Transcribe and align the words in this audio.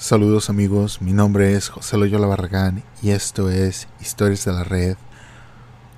Saludos 0.00 0.48
amigos, 0.48 1.02
mi 1.02 1.12
nombre 1.12 1.54
es 1.54 1.68
José 1.68 1.98
Loyola 1.98 2.26
Barragán 2.26 2.82
y 3.02 3.10
esto 3.10 3.50
es 3.50 3.86
Historias 4.00 4.46
de 4.46 4.52
la 4.52 4.64
Red. 4.64 4.96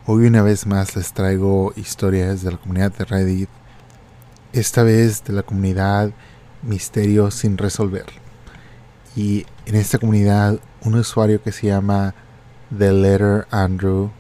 Hoy 0.06 0.26
una 0.26 0.42
vez 0.42 0.66
más 0.66 0.96
les 0.96 1.12
traigo 1.12 1.72
historias 1.76 2.42
de 2.42 2.50
la 2.50 2.58
comunidad 2.58 2.92
de 2.92 3.04
Reddit, 3.04 3.48
esta 4.52 4.82
vez 4.82 5.22
de 5.22 5.34
la 5.34 5.44
comunidad 5.44 6.10
Misterio 6.62 7.30
sin 7.30 7.56
resolver. 7.56 8.06
Y 9.14 9.46
en 9.66 9.76
esta 9.76 9.98
comunidad 9.98 10.58
un 10.80 10.96
usuario 10.96 11.40
que 11.40 11.52
se 11.52 11.68
llama 11.68 12.12
The 12.76 12.92
Letter 12.92 13.46
Andrew 13.52 14.10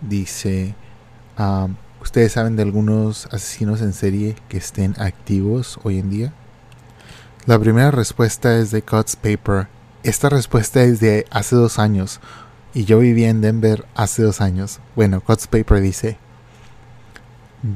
dice, 0.00 0.76
um, 1.40 1.74
¿ustedes 2.00 2.30
saben 2.30 2.54
de 2.54 2.62
algunos 2.62 3.26
asesinos 3.32 3.80
en 3.80 3.94
serie 3.94 4.36
que 4.48 4.58
estén 4.58 4.94
activos 5.00 5.80
hoy 5.82 5.98
en 5.98 6.10
día? 6.10 6.32
La 7.46 7.58
primera 7.58 7.90
respuesta 7.90 8.56
es 8.56 8.70
de 8.70 8.80
Cuts 8.80 9.16
Paper. 9.16 9.68
Esta 10.02 10.30
respuesta 10.30 10.82
es 10.82 10.98
de 11.00 11.26
hace 11.30 11.54
dos 11.54 11.78
años 11.78 12.20
y 12.72 12.86
yo 12.86 13.00
vivía 13.00 13.28
en 13.28 13.42
Denver 13.42 13.84
hace 13.94 14.22
dos 14.22 14.40
años. 14.40 14.80
Bueno, 14.96 15.20
Cuts 15.20 15.46
Paper 15.46 15.82
dice, 15.82 16.16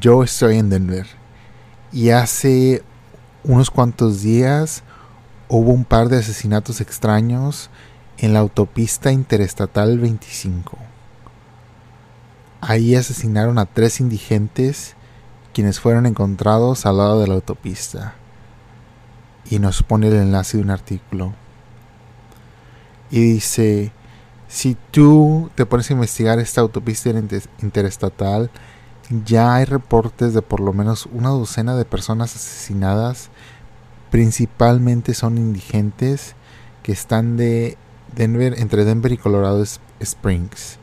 yo 0.00 0.22
estoy 0.22 0.56
en 0.56 0.70
Denver 0.70 1.06
y 1.92 2.08
hace 2.08 2.82
unos 3.44 3.70
cuantos 3.70 4.22
días 4.22 4.84
hubo 5.48 5.70
un 5.72 5.84
par 5.84 6.08
de 6.08 6.16
asesinatos 6.16 6.80
extraños 6.80 7.68
en 8.16 8.32
la 8.32 8.38
autopista 8.38 9.12
interestatal 9.12 9.98
25. 9.98 10.78
Ahí 12.62 12.94
asesinaron 12.94 13.58
a 13.58 13.66
tres 13.66 14.00
indigentes 14.00 14.94
quienes 15.52 15.78
fueron 15.78 16.06
encontrados 16.06 16.86
al 16.86 16.96
lado 16.96 17.20
de 17.20 17.26
la 17.26 17.34
autopista 17.34 18.14
y 19.50 19.58
nos 19.58 19.82
pone 19.82 20.08
el 20.08 20.14
enlace 20.14 20.56
de 20.56 20.62
un 20.62 20.70
artículo. 20.70 21.34
Y 23.10 23.20
dice, 23.20 23.92
si 24.48 24.76
tú 24.90 25.50
te 25.54 25.66
pones 25.66 25.90
a 25.90 25.94
investigar 25.94 26.38
esta 26.38 26.60
autopista 26.60 27.10
interestatal, 27.62 28.50
ya 29.24 29.54
hay 29.54 29.64
reportes 29.64 30.34
de 30.34 30.42
por 30.42 30.60
lo 30.60 30.72
menos 30.72 31.08
una 31.12 31.30
docena 31.30 31.74
de 31.74 31.84
personas 31.84 32.36
asesinadas, 32.36 33.30
principalmente 34.10 35.14
son 35.14 35.38
indigentes 35.38 36.34
que 36.82 36.92
están 36.92 37.36
de 37.36 37.78
Denver, 38.14 38.54
entre 38.58 38.84
Denver 38.84 39.12
y 39.12 39.18
Colorado 39.18 39.64
Springs. 40.00 40.78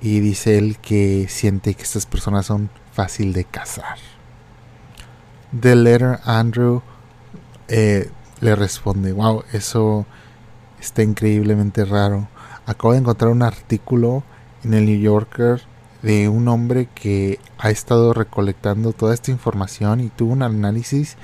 Y 0.00 0.20
dice 0.20 0.58
él 0.58 0.78
que 0.78 1.26
siente 1.28 1.74
que 1.74 1.82
estas 1.82 2.06
personas 2.06 2.46
son 2.46 2.70
fácil 2.92 3.32
de 3.32 3.44
cazar. 3.44 3.98
The 5.58 5.74
letter 5.74 6.20
Andrew 6.24 6.82
eh, 7.68 8.10
le 8.40 8.54
responde, 8.54 9.12
wow, 9.12 9.44
eso 9.52 10.06
está 10.80 11.02
increíblemente 11.02 11.84
raro. 11.84 12.28
Acabo 12.66 12.92
de 12.92 13.00
encontrar 13.00 13.30
un 13.30 13.42
artículo 13.42 14.22
en 14.64 14.74
el 14.74 14.86
New 14.86 15.00
Yorker 15.00 15.62
de 16.02 16.28
un 16.28 16.48
hombre 16.48 16.88
que 16.94 17.40
ha 17.58 17.70
estado 17.70 18.12
recolectando 18.12 18.92
toda 18.92 19.14
esta 19.14 19.30
información 19.30 20.00
y 20.00 20.08
tuvo 20.08 20.32
un 20.32 20.42
análisis 20.42 21.16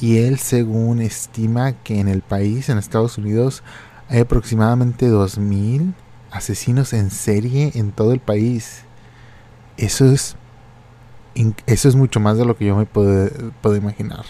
y 0.00 0.18
él 0.18 0.38
según 0.38 1.02
estima 1.02 1.72
que 1.72 2.00
en 2.00 2.08
el 2.08 2.22
país, 2.22 2.68
en 2.68 2.78
Estados 2.78 3.18
Unidos, 3.18 3.62
hay 4.08 4.20
aproximadamente 4.20 5.06
2.000 5.08 5.92
asesinos 6.30 6.92
en 6.94 7.10
serie 7.10 7.72
en 7.74 7.92
todo 7.92 8.12
el 8.12 8.20
país. 8.20 8.82
Eso 9.76 10.10
es, 10.10 10.36
eso 11.66 11.88
es 11.88 11.96
mucho 11.96 12.18
más 12.18 12.38
de 12.38 12.46
lo 12.46 12.56
que 12.56 12.64
yo 12.64 12.76
me 12.76 12.86
puedo, 12.86 13.28
puedo 13.60 13.76
imaginar. 13.76 14.24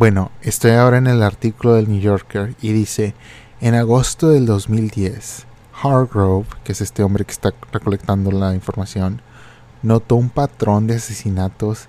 Bueno, 0.00 0.30
estoy 0.40 0.70
ahora 0.70 0.96
en 0.96 1.08
el 1.08 1.22
artículo 1.22 1.74
del 1.74 1.90
New 1.90 2.00
Yorker 2.00 2.54
y 2.62 2.72
dice, 2.72 3.12
en 3.60 3.74
agosto 3.74 4.30
del 4.30 4.46
2010, 4.46 5.44
Hargrove, 5.74 6.46
que 6.64 6.72
es 6.72 6.80
este 6.80 7.02
hombre 7.02 7.26
que 7.26 7.32
está 7.32 7.52
recolectando 7.70 8.30
la 8.32 8.54
información, 8.54 9.20
notó 9.82 10.16
un 10.16 10.30
patrón 10.30 10.86
de 10.86 10.94
asesinatos 10.94 11.88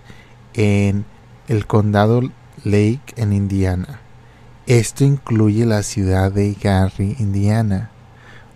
en 0.56 1.06
el 1.48 1.66
condado 1.68 2.20
Lake 2.66 3.14
en 3.16 3.32
Indiana. 3.32 4.02
Esto 4.68 5.06
incluye 5.06 5.66
la 5.66 5.82
ciudad 5.82 6.34
de 6.34 6.54
Gary, 6.62 7.16
Indiana. 7.18 7.92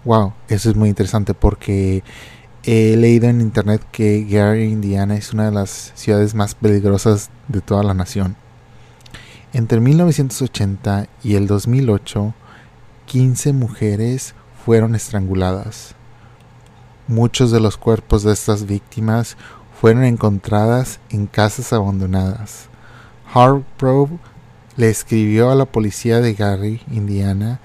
Wow, 0.03 0.33
eso 0.49 0.69
es 0.69 0.75
muy 0.75 0.89
interesante 0.89 1.33
porque 1.33 2.03
he 2.63 2.97
leído 2.97 3.29
en 3.29 3.39
internet 3.39 3.81
que 3.93 4.25
Gary, 4.29 4.66
Indiana 4.66 5.16
es 5.16 5.31
una 5.31 5.45
de 5.45 5.53
las 5.53 5.93
ciudades 5.95 6.35
más 6.35 6.55
peligrosas 6.55 7.29
de 7.47 7.61
toda 7.61 7.83
la 7.83 7.93
nación. 7.93 8.35
Entre 9.55 9.79
1980 9.79 11.07
y 11.23 11.35
el 11.35 11.47
2008, 11.47 12.33
15 13.05 13.53
mujeres 13.53 14.35
fueron 14.66 14.95
estranguladas. 14.95 15.95
Muchos 17.07 17.51
de 17.51 17.61
los 17.61 17.77
cuerpos 17.77 18.23
de 18.23 18.33
estas 18.33 18.66
víctimas 18.66 19.38
fueron 19.79 20.03
encontradas 20.03 20.99
en 21.09 21.25
casas 21.25 21.71
abandonadas. 21.71 22.67
Hargrove 23.33 24.19
le 24.75 24.89
escribió 24.89 25.49
a 25.49 25.55
la 25.55 25.63
policía 25.63 26.19
de 26.19 26.33
Gary, 26.33 26.81
Indiana, 26.91 27.61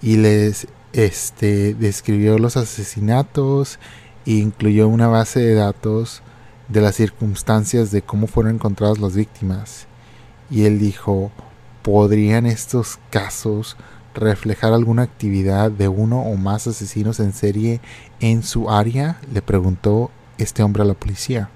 y 0.00 0.16
les 0.16 0.66
este, 0.94 1.74
describió 1.74 2.38
los 2.38 2.56
asesinatos 2.56 3.78
e 4.24 4.30
incluyó 4.30 4.88
una 4.88 5.08
base 5.08 5.40
de 5.40 5.56
datos 5.56 6.22
de 6.68 6.80
las 6.80 6.94
circunstancias 6.94 7.90
de 7.90 8.00
cómo 8.00 8.28
fueron 8.28 8.54
encontradas 8.54 8.98
las 8.98 9.14
víctimas 9.14 9.88
y 10.50 10.64
él 10.64 10.78
dijo, 10.78 11.30
¿podrían 11.82 12.46
estos 12.46 12.98
casos 13.10 13.76
reflejar 14.14 14.72
alguna 14.72 15.02
actividad 15.02 15.70
de 15.70 15.88
uno 15.88 16.22
o 16.22 16.36
más 16.36 16.66
asesinos 16.66 17.20
en 17.20 17.32
serie 17.32 17.80
en 18.20 18.42
su 18.42 18.70
área? 18.70 19.18
le 19.32 19.42
preguntó 19.42 20.10
este 20.38 20.62
hombre 20.62 20.82
a 20.82 20.86
la 20.86 20.94
policía. 20.94 21.50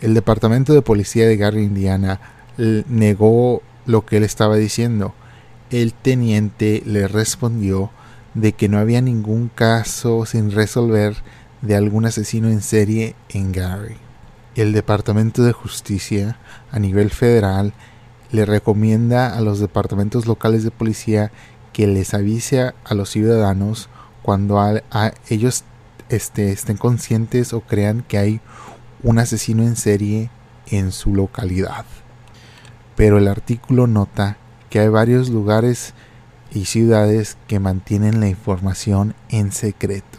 El 0.00 0.14
departamento 0.14 0.72
de 0.74 0.82
policía 0.82 1.26
de 1.26 1.36
Gary, 1.36 1.64
Indiana, 1.64 2.20
negó 2.56 3.62
lo 3.86 4.04
que 4.04 4.18
él 4.18 4.24
estaba 4.24 4.56
diciendo. 4.56 5.14
El 5.70 5.92
teniente 5.92 6.82
le 6.86 7.08
respondió 7.08 7.90
de 8.34 8.52
que 8.52 8.68
no 8.68 8.78
había 8.78 9.00
ningún 9.00 9.50
caso 9.52 10.24
sin 10.26 10.52
resolver 10.52 11.16
de 11.62 11.76
algún 11.76 12.06
asesino 12.06 12.48
en 12.48 12.62
serie 12.62 13.16
en 13.28 13.52
Gary. 13.52 13.96
El 14.54 14.72
Departamento 14.72 15.42
de 15.42 15.52
Justicia 15.52 16.36
a 16.70 16.78
nivel 16.78 17.10
federal 17.10 17.72
le 18.30 18.44
recomienda 18.44 19.36
a 19.36 19.40
los 19.40 19.60
departamentos 19.60 20.26
locales 20.26 20.64
de 20.64 20.70
policía 20.70 21.30
que 21.72 21.86
les 21.86 22.14
avise 22.14 22.60
a, 22.60 22.94
los 22.94 23.10
ciudadanos 23.10 23.88
cuando 24.22 24.60
ellos 25.28 25.64
este, 26.08 26.52
estén 26.52 26.76
conscientes 26.76 27.52
o 27.52 27.60
crean 27.60 28.02
que 28.06 28.18
hay 28.18 28.40
un 29.02 29.18
asesino 29.18 29.62
en 29.62 29.76
serie 29.76 30.30
en 30.66 30.92
su 30.92 31.14
localidad. 31.14 31.84
Pero 32.96 33.18
el 33.18 33.28
artículo 33.28 33.86
nota 33.86 34.36
que 34.70 34.80
hay 34.80 34.88
varios 34.88 35.30
lugares 35.30 35.94
y 36.52 36.64
ciudades 36.64 37.36
que 37.46 37.60
mantienen 37.60 38.20
la 38.20 38.28
información 38.28 39.14
en 39.28 39.52
secreto. 39.52 40.18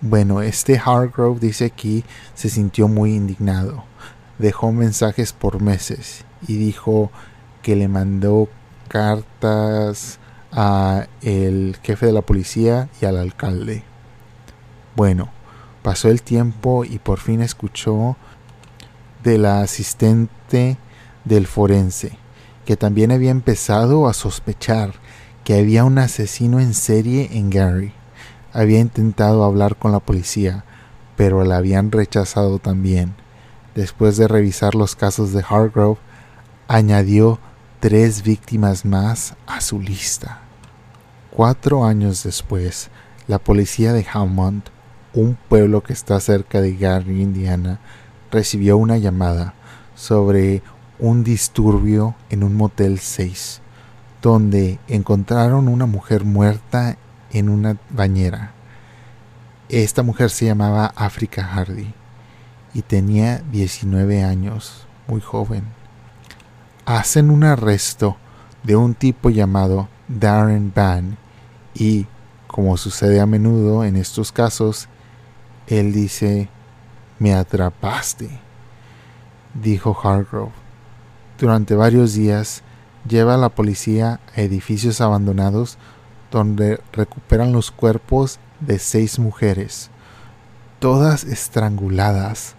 Bueno, 0.00 0.42
este 0.42 0.78
Hargrove 0.78 1.40
dice 1.40 1.64
aquí 1.66 2.04
se 2.34 2.50
sintió 2.50 2.88
muy 2.88 3.14
indignado. 3.14 3.84
Dejó 4.38 4.72
mensajes 4.72 5.32
por 5.32 5.62
meses 5.62 6.24
y 6.46 6.56
dijo 6.56 7.10
que 7.64 7.74
le 7.74 7.88
mandó 7.88 8.48
cartas 8.88 10.18
a 10.52 11.06
el 11.22 11.78
jefe 11.82 12.06
de 12.06 12.12
la 12.12 12.20
policía 12.20 12.90
y 13.00 13.06
al 13.06 13.16
alcalde. 13.16 13.82
Bueno, 14.94 15.30
pasó 15.82 16.10
el 16.10 16.20
tiempo 16.20 16.84
y 16.84 16.98
por 16.98 17.18
fin 17.18 17.40
escuchó 17.40 18.16
de 19.24 19.38
la 19.38 19.62
asistente 19.62 20.76
del 21.24 21.46
forense, 21.46 22.18
que 22.66 22.76
también 22.76 23.10
había 23.10 23.30
empezado 23.30 24.08
a 24.08 24.12
sospechar 24.12 24.92
que 25.42 25.58
había 25.58 25.84
un 25.84 25.96
asesino 25.96 26.60
en 26.60 26.74
serie 26.74 27.30
en 27.32 27.48
Gary. 27.48 27.94
Había 28.52 28.80
intentado 28.80 29.42
hablar 29.42 29.76
con 29.76 29.90
la 29.90 30.00
policía, 30.00 30.64
pero 31.16 31.42
la 31.44 31.56
habían 31.56 31.90
rechazado 31.90 32.58
también. 32.58 33.14
Después 33.74 34.18
de 34.18 34.28
revisar 34.28 34.74
los 34.74 34.94
casos 34.96 35.32
de 35.32 35.42
Hargrove, 35.48 35.98
añadió 36.68 37.40
tres 37.84 38.22
víctimas 38.22 38.86
más 38.86 39.34
a 39.46 39.60
su 39.60 39.78
lista. 39.78 40.38
Cuatro 41.30 41.84
años 41.84 42.22
después, 42.24 42.88
la 43.28 43.38
policía 43.38 43.92
de 43.92 44.06
Hammond, 44.10 44.62
un 45.12 45.36
pueblo 45.50 45.82
que 45.82 45.92
está 45.92 46.18
cerca 46.20 46.62
de 46.62 46.78
Gary, 46.78 47.20
Indiana, 47.20 47.80
recibió 48.30 48.78
una 48.78 48.96
llamada 48.96 49.52
sobre 49.94 50.62
un 50.98 51.24
disturbio 51.24 52.14
en 52.30 52.42
un 52.42 52.54
motel 52.54 53.00
6, 53.00 53.60
donde 54.22 54.78
encontraron 54.88 55.68
una 55.68 55.84
mujer 55.84 56.24
muerta 56.24 56.96
en 57.32 57.50
una 57.50 57.76
bañera. 57.90 58.54
Esta 59.68 60.02
mujer 60.02 60.30
se 60.30 60.46
llamaba 60.46 60.86
Africa 60.96 61.44
Hardy 61.44 61.92
y 62.72 62.80
tenía 62.80 63.42
19 63.52 64.22
años, 64.22 64.86
muy 65.06 65.20
joven 65.20 65.83
hacen 66.86 67.30
un 67.30 67.44
arresto 67.44 68.16
de 68.62 68.76
un 68.76 68.94
tipo 68.94 69.30
llamado 69.30 69.88
Darren 70.08 70.72
Van 70.74 71.16
y, 71.74 72.06
como 72.46 72.76
sucede 72.76 73.20
a 73.20 73.26
menudo 73.26 73.84
en 73.84 73.96
estos 73.96 74.32
casos, 74.32 74.88
él 75.66 75.92
dice, 75.92 76.48
me 77.18 77.34
atrapaste, 77.34 78.38
dijo 79.54 79.96
Hargrove. 80.02 80.52
Durante 81.38 81.74
varios 81.74 82.14
días 82.14 82.62
lleva 83.08 83.34
a 83.34 83.38
la 83.38 83.48
policía 83.48 84.20
a 84.36 84.40
edificios 84.40 85.00
abandonados 85.00 85.78
donde 86.30 86.80
recuperan 86.92 87.52
los 87.52 87.70
cuerpos 87.70 88.38
de 88.60 88.78
seis 88.78 89.18
mujeres, 89.18 89.90
todas 90.78 91.24
estranguladas, 91.24 92.54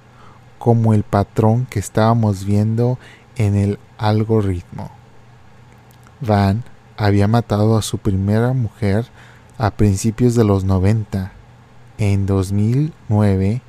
como 0.59 0.93
el 0.93 1.03
patrón 1.03 1.67
que 1.69 1.79
estábamos 1.79 2.45
viendo 2.45 2.97
en 3.35 3.55
el 3.55 3.79
algoritmo. 3.97 4.91
Van 6.21 6.63
había 6.97 7.27
matado 7.27 7.77
a 7.77 7.81
su 7.81 7.97
primera 7.97 8.53
mujer 8.53 9.05
a 9.57 9.71
principios 9.71 10.35
de 10.35 10.43
los 10.43 10.63
90. 10.63 11.31
En 11.97 12.25
2009 12.25 13.61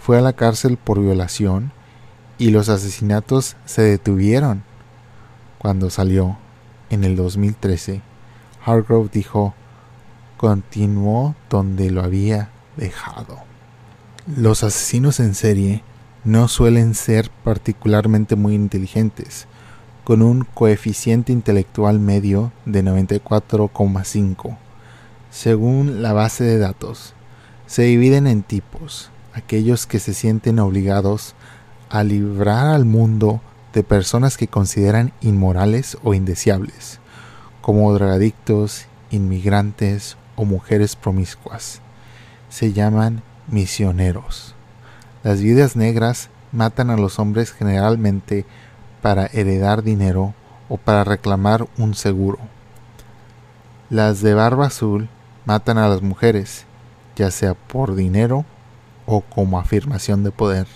fue 0.00 0.18
a 0.18 0.20
la 0.20 0.32
cárcel 0.32 0.76
por 0.76 1.00
violación 1.00 1.72
y 2.38 2.50
los 2.50 2.68
asesinatos 2.68 3.56
se 3.64 3.82
detuvieron. 3.82 4.62
Cuando 5.58 5.90
salió, 5.90 6.38
en 6.90 7.04
el 7.04 7.16
2013, 7.16 8.00
Hargrove 8.64 9.10
dijo, 9.12 9.54
continuó 10.36 11.34
donde 11.50 11.90
lo 11.90 12.02
había 12.02 12.50
dejado. 12.76 13.38
Los 14.36 14.62
asesinos 14.62 15.20
en 15.20 15.34
serie 15.34 15.82
no 16.24 16.48
suelen 16.48 16.94
ser 16.94 17.30
particularmente 17.44 18.36
muy 18.36 18.54
inteligentes, 18.54 19.46
con 20.08 20.22
un 20.22 20.46
coeficiente 20.54 21.34
intelectual 21.34 22.00
medio 22.00 22.50
de 22.64 22.82
94,5. 22.82 24.56
Según 25.30 26.00
la 26.00 26.14
base 26.14 26.44
de 26.44 26.56
datos, 26.56 27.12
se 27.66 27.82
dividen 27.82 28.26
en 28.26 28.42
tipos, 28.42 29.10
aquellos 29.34 29.86
que 29.86 29.98
se 29.98 30.14
sienten 30.14 30.60
obligados 30.60 31.34
a 31.90 32.04
librar 32.04 32.68
al 32.68 32.86
mundo 32.86 33.42
de 33.74 33.82
personas 33.82 34.38
que 34.38 34.48
consideran 34.48 35.12
inmorales 35.20 35.98
o 36.02 36.14
indeseables, 36.14 37.00
como 37.60 37.92
drogadictos, 37.92 38.86
inmigrantes 39.10 40.16
o 40.36 40.46
mujeres 40.46 40.96
promiscuas. 40.96 41.82
Se 42.48 42.72
llaman 42.72 43.22
misioneros. 43.46 44.54
Las 45.22 45.42
viudas 45.42 45.76
negras 45.76 46.30
matan 46.50 46.88
a 46.88 46.96
los 46.96 47.18
hombres 47.18 47.52
generalmente 47.52 48.46
para 49.02 49.26
heredar 49.26 49.82
dinero 49.82 50.34
o 50.68 50.76
para 50.76 51.04
reclamar 51.04 51.66
un 51.78 51.94
seguro. 51.94 52.38
Las 53.90 54.20
de 54.20 54.34
barba 54.34 54.66
azul 54.66 55.08
matan 55.44 55.78
a 55.78 55.88
las 55.88 56.02
mujeres, 56.02 56.66
ya 57.16 57.30
sea 57.30 57.54
por 57.54 57.94
dinero 57.94 58.44
o 59.06 59.22
como 59.22 59.58
afirmación 59.58 60.24
de 60.24 60.30
poder. 60.30 60.66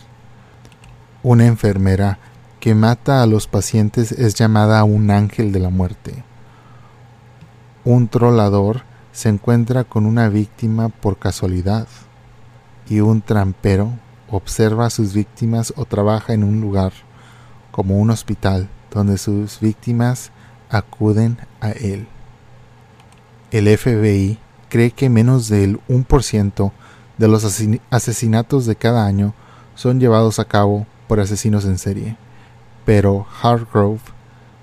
Una 1.23 1.47
enfermera 1.47 2.19
que 2.59 2.75
mata 2.75 3.23
a 3.23 3.27
los 3.27 3.47
pacientes 3.47 4.13
es 4.13 4.35
llamada 4.35 4.83
un 4.85 5.11
ángel 5.11 5.53
de 5.53 5.61
la 5.61 5.69
muerte. 5.69 6.25
Un 7.85 8.09
trolador 8.09 8.83
se 9.13 9.29
encuentra 9.29 9.85
con 9.85 10.07
una 10.07 10.29
víctima 10.29 10.89
por 10.89 11.19
casualidad 11.19 11.87
y 12.89 13.01
un 13.01 13.21
trampero 13.21 13.91
observa 14.31 14.87
a 14.87 14.91
sus 14.91 15.13
víctimas 15.13 15.75
o 15.77 15.85
trabaja 15.85 16.33
en 16.33 16.45
un 16.45 16.61
lugar 16.61 16.93
como 17.73 17.99
un 17.99 18.11
hospital 18.11 18.69
donde 18.93 19.19
sus 19.19 19.59
víctimas 19.59 20.31
acuden 20.71 21.39
a 21.61 21.71
él. 21.71 22.07
El 23.51 23.67
FBI 23.77 24.39
cree 24.69 24.93
que 24.93 25.11
menos 25.11 25.49
del 25.49 25.81
1% 25.89 26.73
de 27.19 27.29
los 27.29 27.45
asesinatos 27.91 28.67
de 28.67 28.77
cada 28.77 29.05
año 29.05 29.35
son 29.75 29.99
llevados 29.99 30.39
a 30.39 30.45
cabo 30.45 30.87
por 31.09 31.21
asesinos 31.21 31.65
en 31.65 31.79
serie, 31.79 32.17
pero 32.85 33.27
Hargrove 33.43 34.01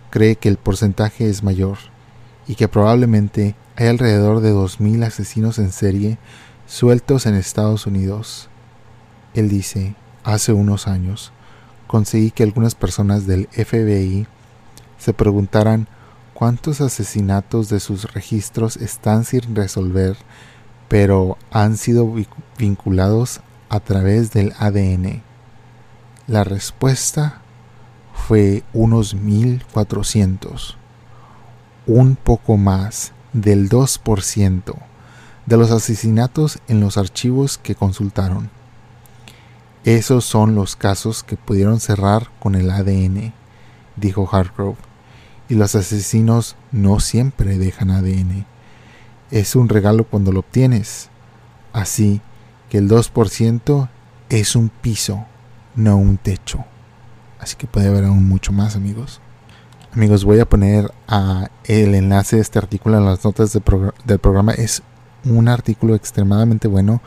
cree 0.10 0.36
que 0.36 0.50
el 0.50 0.58
porcentaje 0.58 1.30
es 1.30 1.44
mayor 1.44 1.78
y 2.48 2.56
que 2.56 2.68
probablemente 2.68 3.56
hay 3.76 3.88
alrededor 3.88 4.42
de 4.42 4.54
2.000 4.54 5.06
asesinos 5.06 5.60
en 5.60 5.72
serie 5.72 6.18
sueltos 6.66 7.26
en 7.26 7.36
Estados 7.36 7.86
Unidos. 7.86 8.50
Él 9.34 9.50
dice, 9.50 9.96
hace 10.24 10.54
unos 10.54 10.88
años, 10.88 11.32
conseguí 11.90 12.30
que 12.30 12.44
algunas 12.44 12.76
personas 12.76 13.26
del 13.26 13.48
FBI 13.48 14.28
se 15.00 15.12
preguntaran 15.12 15.88
cuántos 16.36 16.82
asesinatos 16.82 17.68
de 17.68 17.80
sus 17.80 18.14
registros 18.14 18.78
están 18.78 19.26
sin 19.26 19.56
resolver, 19.56 20.16
pero 20.88 21.36
han 21.50 21.78
sido 21.78 22.14
vinculados 22.60 23.42
a 23.70 23.80
través 23.80 24.32
del 24.32 24.54
ADN. 24.60 25.24
La 26.28 26.44
respuesta 26.44 27.42
fue 28.14 28.64
unos 28.72 29.16
1400, 29.16 30.78
un 31.88 32.16
poco 32.16 32.56
más 32.58 33.14
del 33.34 33.68
2% 33.68 34.76
de 35.48 35.58
los 35.58 35.72
asesinatos 35.72 36.60
en 36.68 36.82
los 36.82 37.00
archivos 37.00 37.58
que 37.58 37.74
consultaron. 37.74 38.59
Esos 39.86 40.26
son 40.26 40.56
los 40.56 40.76
casos 40.76 41.24
que 41.24 41.38
pudieron 41.38 41.80
cerrar 41.80 42.30
con 42.40 42.56
el 42.56 42.70
ADN, 42.70 43.34
dijo 43.96 44.28
Hargrove. 44.32 44.78
Y 45.48 45.56
los 45.56 45.74
asesinos 45.74 46.56
no 46.72 47.00
siempre 47.00 47.58
dejan 47.58 47.90
ADN. 47.90 48.46
Es 49.32 49.56
un 49.56 49.70
regalo 49.70 50.04
cuando 50.04 50.32
lo 50.32 50.42
obtienes. 50.42 51.10
Así 51.74 52.22
que 52.70 52.78
el 52.78 52.90
2% 52.90 53.90
es 54.30 54.56
un 54.56 54.70
piso, 54.70 55.26
no 55.76 55.98
un 55.98 56.18
techo. 56.18 56.66
Así 57.40 57.56
que 57.56 57.68
puede 57.68 57.88
haber 57.88 58.06
aún 58.06 58.28
mucho 58.28 58.52
más, 58.52 58.76
amigos. 58.76 59.22
Amigos, 59.94 60.24
voy 60.24 60.40
a 60.40 60.48
poner 60.48 60.92
el 61.64 61.96
enlace 61.96 62.36
de 62.36 62.42
este 62.44 62.60
artículo 62.60 62.98
en 62.98 63.06
las 63.06 63.24
notas 63.24 63.54
del 63.54 64.20
programa. 64.20 64.52
Es 64.52 64.84
un 65.26 65.48
artículo 65.48 65.96
extremadamente 65.96 66.68
bueno 66.68 67.02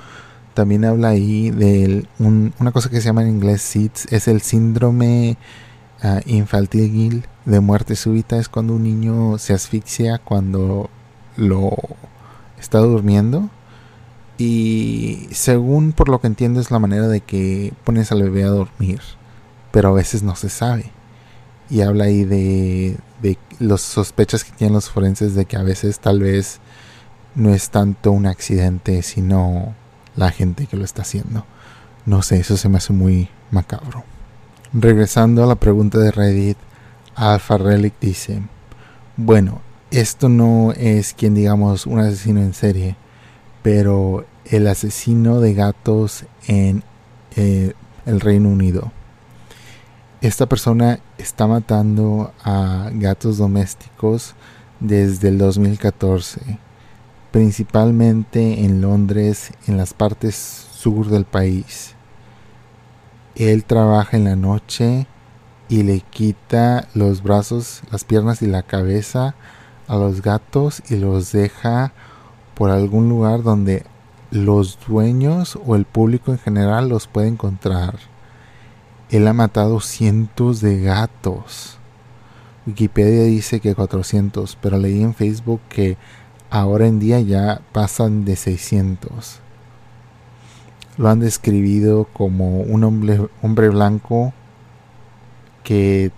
también 0.55 0.85
habla 0.85 1.09
ahí 1.09 1.51
de 1.51 2.07
una 2.19 2.73
cosa 2.73 2.91
que 2.91 3.01
se 3.01 3.07
llama 3.07 3.23
en 3.23 3.29
inglés 3.29 3.63
SIDS, 3.63 4.13
es 4.13 4.29
el 4.29 4.41
síndrome 4.41 5.37
uh, 6.03 6.21
infantil 6.27 7.27
de 7.45 7.61
muerte 7.61 7.97
súbita, 7.97 8.39
es 8.39 8.49
cuando 8.49 8.75
un 8.75 8.85
niño 8.85 9.39
se 9.39 9.55
asfixia 9.55 10.19
cuando 10.19 10.91
lo 11.37 11.77
está 12.59 12.79
durmiendo. 12.79 13.51
Y 14.39 15.29
según 15.31 15.93
por 15.93 16.09
lo 16.09 16.21
que 16.21 16.27
entiendo 16.27 16.61
es 16.61 16.71
la 16.71 16.79
manera 16.79 17.09
de 17.09 17.21
que 17.21 17.73
pones 17.85 18.11
al 18.13 18.23
bebé 18.23 18.45
a 18.45 18.49
dormir, 18.49 19.01
pero 19.71 19.91
a 19.91 19.93
veces 19.93 20.23
no 20.23 20.37
se 20.37 20.49
sabe. 20.49 20.91
Y 21.71 21.83
habla 21.83 22.05
ahí 22.05 22.25
de, 22.25 22.97
de 23.23 23.39
los 23.59 23.81
sospechas 23.81 24.45
que 24.45 24.53
tienen 24.53 24.75
los 24.75 24.91
forenses 24.91 25.35
de 25.35 25.45
que 25.45 25.57
a 25.57 25.63
veces 25.63 26.01
tal 26.01 26.21
vez 26.21 26.61
no 27.35 27.55
es 27.55 27.71
tanto 27.71 28.13
un 28.13 28.27
accidente, 28.27 29.03
sino 29.03 29.75
la 30.17 30.31
gente 30.31 30.67
que 30.67 30.77
lo 30.77 30.85
está 30.85 31.03
haciendo. 31.03 31.45
No 32.05 32.23
sé, 32.23 32.41
eso 32.41 32.57
se 32.57 32.69
me 32.69 32.79
hace 32.79 32.93
muy 32.93 33.29
macabro. 33.51 34.05
Regresando 34.73 35.45
a 35.45 35.47
la 35.47 35.55
pregunta 35.55 35.99
de 35.99 36.11
Reddit, 36.11 36.57
Alpha 37.15 37.59
Relic 37.59 37.95
dice, 38.01 38.43
bueno, 39.17 39.61
esto 39.91 40.29
no 40.29 40.73
es 40.73 41.13
quien 41.13 41.35
digamos 41.35 41.87
un 41.87 42.01
asesino 42.01 42.41
en 42.41 42.55
serie, 42.55 42.97
pero 43.63 44.25
el 44.47 44.67
asesino 44.67 45.41
de 45.41 45.55
gatos 45.55 46.25
en 46.47 46.83
eh, 47.37 47.75
el 48.07 48.21
Reino 48.21 48.49
Unido. 48.49 48.91
Esta 50.23 50.47
persona 50.47 51.01
está 51.19 51.47
matando 51.47 52.33
a 52.43 52.91
gatos 52.95 53.39
domésticos 53.39 54.35
desde 54.81 55.29
el 55.29 55.39
2014 55.39 56.59
principalmente 57.33 58.65
en 58.65 58.81
Londres, 58.83 59.53
en 59.67 59.79
las 59.79 59.95
partes 59.95 60.37
sur 60.37 61.09
del 61.09 61.25
país. 61.25 61.95
Él 63.35 63.65
trabaja 63.65 64.17
en 64.17 64.25
la 64.25 64.37
noche 64.37 65.07
y 65.69 65.83
le 65.83 66.01
quita 66.01 66.87
los 66.95 67.23
brazos, 67.23 67.83
las 67.91 68.05
piernas 68.05 68.43
y 68.43 68.47
la 68.47 68.63
cabeza 68.63 69.35
a 69.89 69.97
los 69.97 70.21
gatos 70.21 70.83
y 70.91 70.97
los 70.97 71.33
deja 71.33 71.93
por 72.55 72.71
algún 72.71 73.09
lugar 73.09 73.43
donde 73.43 73.85
los 74.31 74.79
dueños 74.87 75.59
o 75.65 75.75
el 75.75 75.87
público 75.87 76.33
en 76.33 76.39
general 76.39 76.91
los 76.91 77.07
puede 77.07 77.29
encontrar. 77.29 77.97
Él 79.09 79.27
ha 79.27 79.33
matado 79.33 79.81
cientos 79.81 80.61
de 80.61 80.81
gatos. 80.81 81.79
Wikipedia 82.67 83.25
dice 83.25 83.61
que 83.61 83.75
400, 83.75 84.57
pero 84.61 84.79
leí 84.79 85.03
en 85.03 85.15
Facebook 85.15 85.61
que 85.69 85.97
ahora 86.53 86.87
en 86.87 87.01
día 87.01 87.19
ya 87.21 87.63
pasan 87.73 88.27
de 88.27 88.37
600. 88.37 89.41
Lo 90.99 91.09
han 91.09 91.21
describido 91.21 92.05
como 92.13 92.61
un 92.61 92.85
hombre, 92.85 93.69
blanco 93.71 94.35
que 95.65 96.13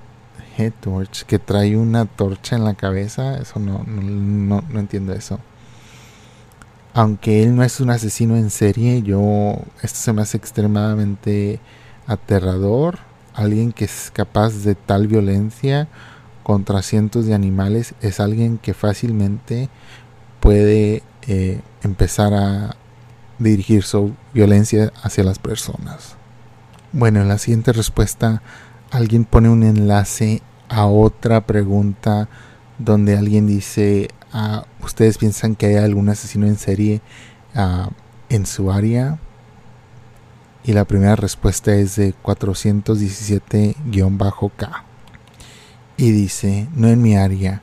Head 0.59 0.73
Torch, 0.81 1.23
que 1.25 1.39
trae 1.39 1.77
una 1.77 2.07
torcha 2.07 2.57
en 2.57 2.65
la 2.65 2.75
cabeza. 2.75 3.39
Eso 3.39 3.61
no, 3.61 3.85
no, 3.87 4.65
no, 4.69 4.81
entiendo 4.81 5.13
eso. 5.13 5.39
Aunque 6.95 7.45
él 7.45 7.55
no 7.55 7.63
es 7.63 7.79
un 7.79 7.91
asesino 7.91 8.37
en 8.37 8.51
serie, 8.51 9.03
yo 9.03 9.59
esto 9.83 10.01
se 10.01 10.13
me 10.13 10.23
hace 10.23 10.37
extremadamente 10.37 11.61
aterrador. 12.09 12.99
Alguien 13.35 13.73
que 13.73 13.85
es 13.85 14.11
capaz 14.13 14.65
de 14.65 14.75
tal 14.75 15.07
violencia 15.07 15.87
contra 16.43 16.83
cientos 16.83 17.27
de 17.27 17.35
animales 17.35 17.95
es 18.01 18.19
alguien 18.19 18.59
que 18.59 18.75
fácilmente 18.75 19.71
puede 20.45 21.03
eh, 21.27 21.61
empezar 21.83 22.33
a 22.35 22.77
dirigir 23.39 23.83
su 23.83 24.15
violencia 24.35 24.93
hacia 25.03 25.25
las 25.25 25.39
personas. 25.39 26.17
Bueno, 26.93 27.23
en 27.23 27.29
la 27.29 27.39
siguiente 27.39 27.73
respuesta 27.73 28.43
alguien 28.91 29.25
pone 29.25 29.49
un 29.49 29.63
enlace 29.63 30.43
a 30.69 30.85
otra 30.85 31.47
pregunta 31.47 32.29
donde 32.79 33.17
alguien 33.17 33.47
dice, 33.47 34.09
ah, 34.35 34.67
¿ustedes 34.83 35.17
piensan 35.17 35.57
que 35.57 35.65
hay 35.65 35.77
algún 35.77 36.11
asesino 36.11 36.47
en 36.47 36.59
serie 36.59 37.01
ah, 37.55 37.89
en 38.29 38.45
su 38.45 38.71
área? 38.71 39.19
Y 40.63 40.75
la 40.75 40.85
primera 40.85 41.17
respuesta 41.17 41.75
es 41.75 41.97
de 41.97 42.13
417-K. 42.23 44.85
Y 45.97 46.11
dice, 46.11 46.69
no 46.75 46.89
en 46.89 47.01
mi 47.01 47.17
área, 47.17 47.63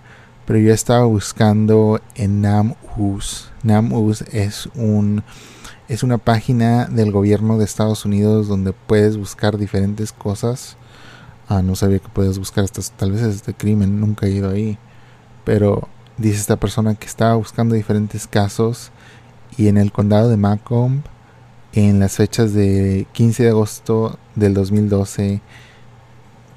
pero 0.52 0.66
yo 0.66 0.74
estaba 0.74 1.06
buscando 1.06 2.02
en 2.14 2.42
NamUs. 2.42 3.50
NamUs 3.64 4.24
es 4.34 4.68
un 4.76 5.24
es 5.88 6.04
una 6.04 6.18
página 6.18 6.88
del 6.88 7.14
gobierno 7.14 7.58
de 7.58 7.64
Estados 7.64 8.04
Unidos 8.04 8.50
donde 8.50 8.74
puedes 8.74 9.16
buscar 9.16 9.58
diferentes 9.58 10.12
cosas. 10.12 10.76
Ah, 11.48 11.62
no 11.62 11.78
sabía 11.78 12.00
que 12.00 12.10
puedes 12.10 12.38
buscar 12.38 12.66
tal 12.70 13.14
vez 13.14 13.22
este 13.22 13.54
crimen, 13.54 14.02
nunca 14.02 14.26
he 14.26 14.32
ido 14.32 14.50
ahí. 14.50 14.78
Pero 15.46 15.88
dice 16.18 16.42
esta 16.42 16.58
persona 16.58 16.96
que 16.96 17.08
estaba 17.08 17.36
buscando 17.36 17.74
diferentes 17.74 18.28
casos 18.28 18.92
y 19.56 19.70
en 19.70 19.78
el 19.78 19.94
condado 19.94 20.28
de 20.28 20.36
Macomb, 20.36 21.04
en 21.72 22.02
las 22.02 22.18
fechas 22.18 22.54
de 22.54 23.08
15 23.14 23.44
de 23.44 23.50
agosto 23.52 24.20
del 24.36 24.54
2012, 24.54 25.40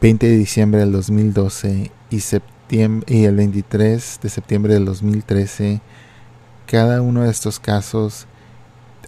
20 0.00 0.28
de 0.28 0.36
diciembre 0.36 0.80
del 0.80 0.90
2012 0.90 1.92
y, 2.10 2.18
septiembre, 2.18 2.53
y 2.70 3.24
el 3.24 3.36
23 3.36 4.20
de 4.22 4.28
septiembre 4.28 4.74
del 4.74 4.84
2013, 4.84 5.80
cada 6.66 7.02
uno 7.02 7.22
de 7.22 7.30
estos 7.30 7.60
casos 7.60 8.26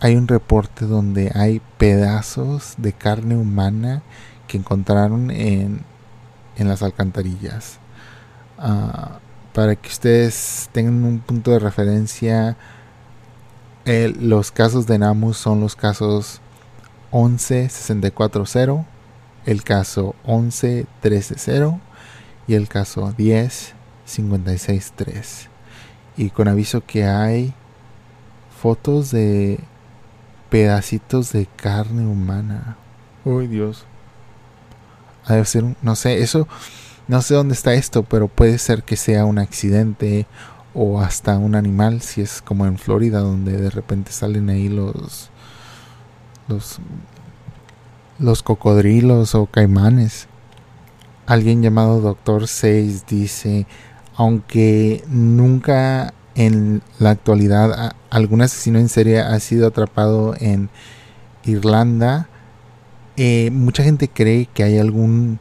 hay 0.01 0.15
un 0.15 0.29
reporte 0.29 0.85
donde 0.85 1.33
hay 1.35 1.63
pedazos 1.79 2.75
de 2.77 2.93
carne 2.93 3.37
humana 3.37 4.03
que 4.47 4.59
encontraron 4.59 5.31
en, 5.31 5.81
en 6.57 6.69
las 6.69 6.83
alcantarillas. 6.83 7.79
Ah, 8.59 9.19
para 9.53 9.75
que 9.75 9.89
ustedes 9.89 10.69
tengan 10.73 11.03
un 11.03 11.19
punto 11.21 11.51
de 11.51 11.59
referencia, 11.59 12.57
los 13.87 14.51
casos 14.51 14.87
de 14.87 14.99
Namus 14.99 15.39
son 15.39 15.61
los 15.61 15.77
casos 15.77 16.41
11-64-0, 17.11 18.85
el 19.47 19.63
caso 19.65 20.15
11-13-0 20.27 21.81
y 22.47 22.55
el 22.55 22.69
caso 22.69 23.13
10-56-3. 23.17 25.49
Y 26.17 26.31
con 26.31 26.49
aviso 26.49 26.85
que 26.85 27.05
hay 27.05 27.55
fotos 28.61 29.11
de 29.11 29.61
pedacitos 30.51 31.33
de 31.33 31.47
carne 31.47 32.07
humana. 32.07 32.77
Uy, 33.25 33.47
Dios. 33.47 33.85
Ser, 35.45 35.65
no 35.83 35.97
sé, 35.97 36.23
eso, 36.23 36.47
no 37.09 37.21
sé 37.21 37.35
dónde 37.35 37.55
está 37.55 37.75
esto, 37.75 38.05
pero 38.05 38.29
puede 38.29 38.59
ser 38.59 38.85
que 38.85 38.97
sea 38.97 39.25
un 39.25 39.39
accidente 39.39 40.27
o 40.73 41.01
hasta 41.01 41.37
un 41.39 41.57
animal, 41.57 42.01
si 42.01 42.21
es 42.21 42.41
como 42.41 42.67
en 42.67 42.79
Florida, 42.79 43.21
donde 43.21 43.57
de 43.57 43.71
repente 43.71 44.13
salen 44.13 44.51
ahí 44.51 44.69
los, 44.69 45.31
los, 46.49 46.79
los 48.19 48.43
cocodrilos 48.43 49.35
o 49.35 49.47
caimanes. 49.47 50.29
Alguien 51.27 51.61
llamado 51.61 52.01
Doctor 52.01 52.47
6 52.47 53.05
dice, 53.07 53.67
aunque 54.15 55.03
nunca 55.09 56.15
en 56.37 56.83
la 57.01 57.11
actualidad 57.11 57.97
algún 58.11 58.43
asesino 58.43 58.79
en 58.79 58.89
serie 58.89 59.21
ha 59.21 59.41
sido 59.41 59.67
atrapado 59.67 60.35
en 60.39 60.71
Irlanda. 61.45 62.29
Eh, 63.17 63.51
mucha 63.51 63.83
gente 63.83 64.09
cree 64.09 64.47
que 64.47 64.63
hay 64.63 64.79
algún 64.79 65.41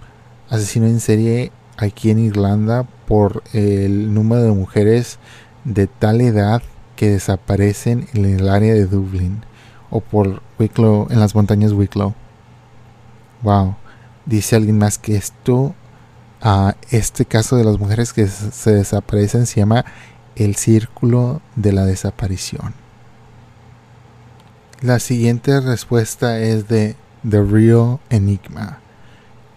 asesino 0.50 0.88
en 0.88 1.00
serie 1.00 1.52
aquí 1.78 2.10
en 2.10 2.18
Irlanda 2.20 2.88
por 3.08 3.44
el 3.54 4.14
número 4.14 4.42
de 4.42 4.52
mujeres 4.52 5.20
de 5.66 5.86
tal 5.86 6.22
edad 6.22 6.64
que 6.96 7.10
desaparecen 7.10 8.08
en 8.14 8.26
el 8.26 8.50
área 8.50 8.74
de 8.74 8.88
Dublín 8.88 9.44
o 9.90 10.00
por 10.00 10.42
Wicklow, 10.58 11.08
en 11.12 11.20
las 11.20 11.36
montañas 11.36 11.74
Wicklow. 11.74 12.16
Wow, 13.44 13.76
dice 14.26 14.56
alguien 14.56 14.78
más 14.78 14.98
que 14.98 15.16
esto, 15.16 15.76
a 16.42 16.76
este 16.92 17.26
caso 17.26 17.56
de 17.56 17.64
las 17.64 17.80
mujeres 17.80 18.14
que 18.14 18.28
se 18.28 18.72
desaparecen 18.72 19.46
se 19.46 19.62
llama 19.62 19.86
el 20.36 20.56
círculo 20.56 21.42
de 21.56 21.74
la 21.74 21.86
desaparición. 21.86 22.74
La 24.82 25.00
siguiente 25.00 25.60
respuesta 25.62 26.40
es 26.40 26.68
de 26.68 26.96
The 27.28 27.42
Real 27.42 28.00
Enigma 28.10 28.80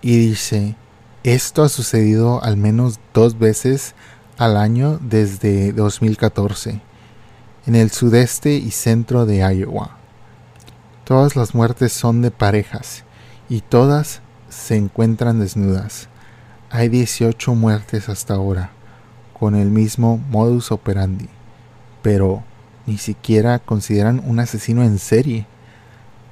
y 0.00 0.16
dice, 0.16 0.76
esto 1.24 1.62
ha 1.62 1.68
sucedido 1.68 2.42
al 2.42 2.56
menos 2.56 3.00
dos 3.12 3.38
veces 3.38 3.94
al 4.38 4.56
año 4.56 4.98
desde 5.02 5.72
2014 5.72 6.80
en 7.66 7.74
el 7.74 7.90
sudeste 7.90 8.54
y 8.54 8.70
centro 8.70 9.26
de 9.26 9.38
Iowa. 9.38 9.98
Todas 11.04 11.36
las 11.36 11.54
muertes 11.54 11.92
son 11.92 12.22
de 12.22 12.30
parejas 12.30 13.04
y 13.50 13.60
todas 13.60 14.22
se 14.58 14.76
encuentran 14.76 15.38
desnudas. 15.40 16.08
Hay 16.70 16.88
18 16.88 17.54
muertes 17.54 18.08
hasta 18.08 18.34
ahora 18.34 18.70
con 19.38 19.54
el 19.54 19.70
mismo 19.70 20.18
modus 20.30 20.72
operandi, 20.72 21.28
pero 22.02 22.42
ni 22.86 22.98
siquiera 22.98 23.60
consideran 23.60 24.20
un 24.26 24.40
asesino 24.40 24.82
en 24.82 24.98
serie. 24.98 25.46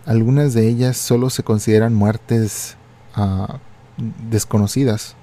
Algunas 0.04 0.54
de 0.54 0.68
ellas 0.68 0.96
solo 0.96 1.30
se 1.30 1.44
consideran 1.44 1.94
muertes 1.94 2.76
ah, 3.14 3.58
desconocidas. 4.28 5.14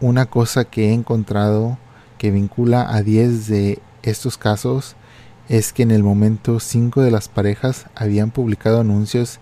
Una 0.00 0.26
cosa 0.26 0.64
que 0.64 0.90
he 0.90 0.92
encontrado 0.92 1.78
que 2.18 2.30
vincula 2.30 2.86
a 2.94 3.02
10 3.02 3.48
de 3.48 3.78
estos 4.02 4.36
casos 4.36 4.94
es 5.48 5.72
que 5.72 5.82
en 5.82 5.90
el 5.90 6.02
momento 6.02 6.60
5 6.60 7.02
de 7.02 7.10
las 7.10 7.28
parejas 7.28 7.86
habían 7.94 8.30
publicado 8.30 8.80
anuncios 8.80 9.40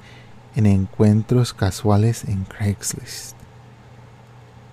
en 0.56 0.66
encuentros 0.66 1.52
casuales 1.54 2.25
en 2.25 2.44
Craigslist. 2.44 3.37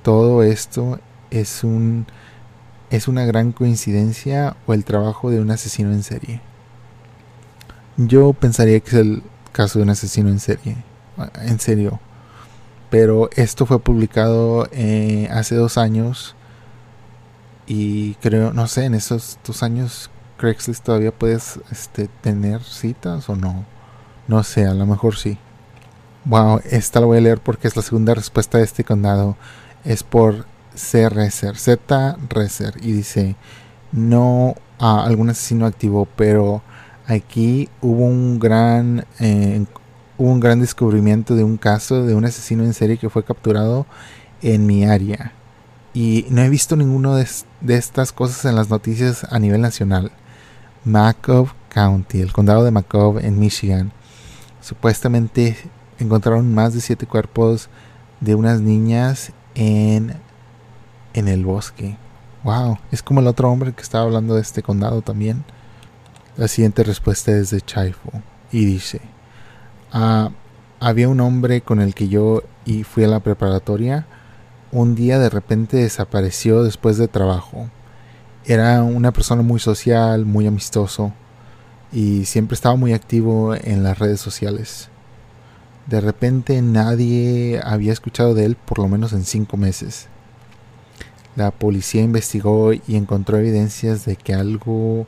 Todo 0.04 0.44
esto 0.44 1.00
es 1.30 1.64
un 1.64 2.06
¿Es 2.90 3.08
una 3.08 3.24
gran 3.24 3.52
coincidencia 3.52 4.56
o 4.66 4.74
el 4.74 4.84
trabajo 4.84 5.30
de 5.30 5.40
un 5.40 5.52
asesino 5.52 5.92
en 5.92 6.02
serie? 6.02 6.42
Yo 7.98 8.34
pensaría 8.34 8.80
que 8.80 8.88
es 8.88 8.94
el 8.96 9.24
caso 9.52 9.78
de 9.78 9.84
un 9.84 9.92
asesino 9.92 10.30
en 10.30 10.40
serie, 10.40 10.78
en 11.36 11.60
serio. 11.60 12.00
Pero 12.90 13.30
esto 13.36 13.68
fue 13.68 13.80
publicado 13.80 14.68
eh, 14.72 15.30
hace 15.32 15.54
dos 15.54 15.78
años 15.78 16.36
y 17.68 18.16
creo, 18.16 18.54
no 18.54 18.66
sé, 18.66 18.86
en 18.86 18.96
esos 18.96 19.38
dos 19.46 19.62
años 19.62 20.10
Craigslist 20.38 20.84
todavía 20.84 21.12
puedes 21.12 21.60
este, 21.72 22.08
tener 22.22 22.64
citas 22.64 23.30
o 23.30 23.36
no. 23.36 23.66
No 24.28 24.44
sé, 24.44 24.66
a 24.66 24.74
lo 24.74 24.88
mejor 24.88 25.16
sí. 25.16 25.38
Wow, 26.26 26.62
esta 26.70 27.00
la 27.00 27.06
voy 27.06 27.18
a 27.18 27.22
leer 27.22 27.40
porque 27.40 27.68
es 27.68 27.76
la 27.76 27.82
segunda 27.82 28.14
respuesta 28.14 28.58
de 28.58 28.66
este 28.66 28.84
condado. 28.84 29.38
Es 29.86 30.04
por 30.04 30.46
C. 30.76 31.10
Reser, 31.10 31.58
Z. 31.58 32.18
Reser, 32.30 32.76
y 32.82 32.92
dice, 32.92 33.36
no 33.92 34.56
a 34.80 35.04
algún 35.04 35.30
asesino 35.30 35.66
activo, 35.66 36.08
pero 36.16 36.62
aquí 37.08 37.70
hubo 37.82 38.06
un 38.06 38.40
gran, 38.40 39.06
eh, 39.20 39.66
un 40.18 40.40
gran 40.40 40.60
descubrimiento 40.60 41.36
de 41.36 41.44
un 41.44 41.58
caso 41.58 42.06
de 42.06 42.16
un 42.16 42.26
asesino 42.26 42.64
en 42.64 42.74
serie 42.74 42.98
que 42.98 43.10
fue 43.10 43.24
capturado 43.24 43.86
en 44.42 44.66
mi 44.66 44.86
área. 44.86 45.34
Y 45.94 46.26
no 46.30 46.42
he 46.42 46.50
visto 46.50 46.76
ninguno 46.76 47.16
de, 47.16 47.28
de 47.62 47.76
estas 47.76 48.12
cosas 48.12 48.46
en 48.46 48.56
las 48.56 48.70
noticias 48.70 49.26
a 49.30 49.40
nivel 49.40 49.62
nacional. 49.62 50.12
Macomb 50.86 51.50
County, 51.70 52.22
el 52.22 52.32
condado 52.32 52.64
de 52.64 52.72
Macomb 52.72 53.20
en 53.20 53.40
Michigan. 53.40 53.92
Supuestamente 54.62 55.58
encontraron 56.00 56.54
más 56.54 56.74
de 56.74 56.82
siete 56.82 57.06
cuerpos 57.06 57.70
de 58.20 58.36
unas 58.36 58.62
niñas 58.62 59.32
en 59.56 60.16
en 61.14 61.28
el 61.28 61.46
bosque. 61.46 61.98
Wow, 62.44 62.78
es 62.92 63.04
como 63.04 63.20
el 63.20 63.28
otro 63.28 63.52
hombre 63.52 63.74
que 63.74 63.82
estaba 63.82 64.06
hablando 64.06 64.36
de 64.36 64.42
este 64.42 64.64
condado 64.64 65.02
también. 65.02 65.44
La 66.38 66.48
siguiente 66.48 66.84
respuesta 66.84 67.32
es 67.32 67.50
de 67.50 67.62
Chaifo 67.62 68.12
y 68.52 68.66
dice: 68.66 69.02
ah, 69.92 70.32
Había 70.80 71.10
un 71.10 71.20
hombre 71.20 71.62
con 71.62 71.82
el 71.82 71.94
que 71.94 72.08
yo 72.08 72.44
y 72.66 72.84
fui 72.84 73.04
a 73.04 73.08
la 73.08 73.20
preparatoria. 73.20 74.06
un 74.72 74.96
día 74.96 75.20
de 75.20 75.30
repente 75.30 75.78
desapareció 75.78 76.64
después 76.64 76.98
de 76.98 77.08
trabajo. 77.08 77.70
Era 78.46 78.84
una 78.84 79.12
persona 79.12 79.42
muy 79.42 79.60
social, 79.60 80.26
muy 80.26 80.48
amistoso 80.48 81.14
y 81.92 82.26
siempre 82.26 82.56
estaba 82.56 82.76
muy 82.76 82.94
activo 82.94 83.56
en 83.56 83.84
las 83.84 84.00
redes 84.00 84.22
sociales. 84.22 84.90
De 85.90 86.02
repente 86.02 86.62
nadie 86.62 87.60
había 87.64 87.92
escuchado 87.92 88.36
de 88.36 88.46
él 88.46 88.56
por 88.56 88.78
lo 88.78 88.88
menos 88.88 89.12
en 89.12 89.26
cinco 89.26 89.58
meses. 89.58 90.08
La 91.36 91.50
policía 91.50 92.04
investigó 92.04 92.74
y 92.74 92.96
encontró 92.96 93.38
evidencias 93.38 94.06
de 94.06 94.16
que 94.16 94.36
algo 94.36 95.08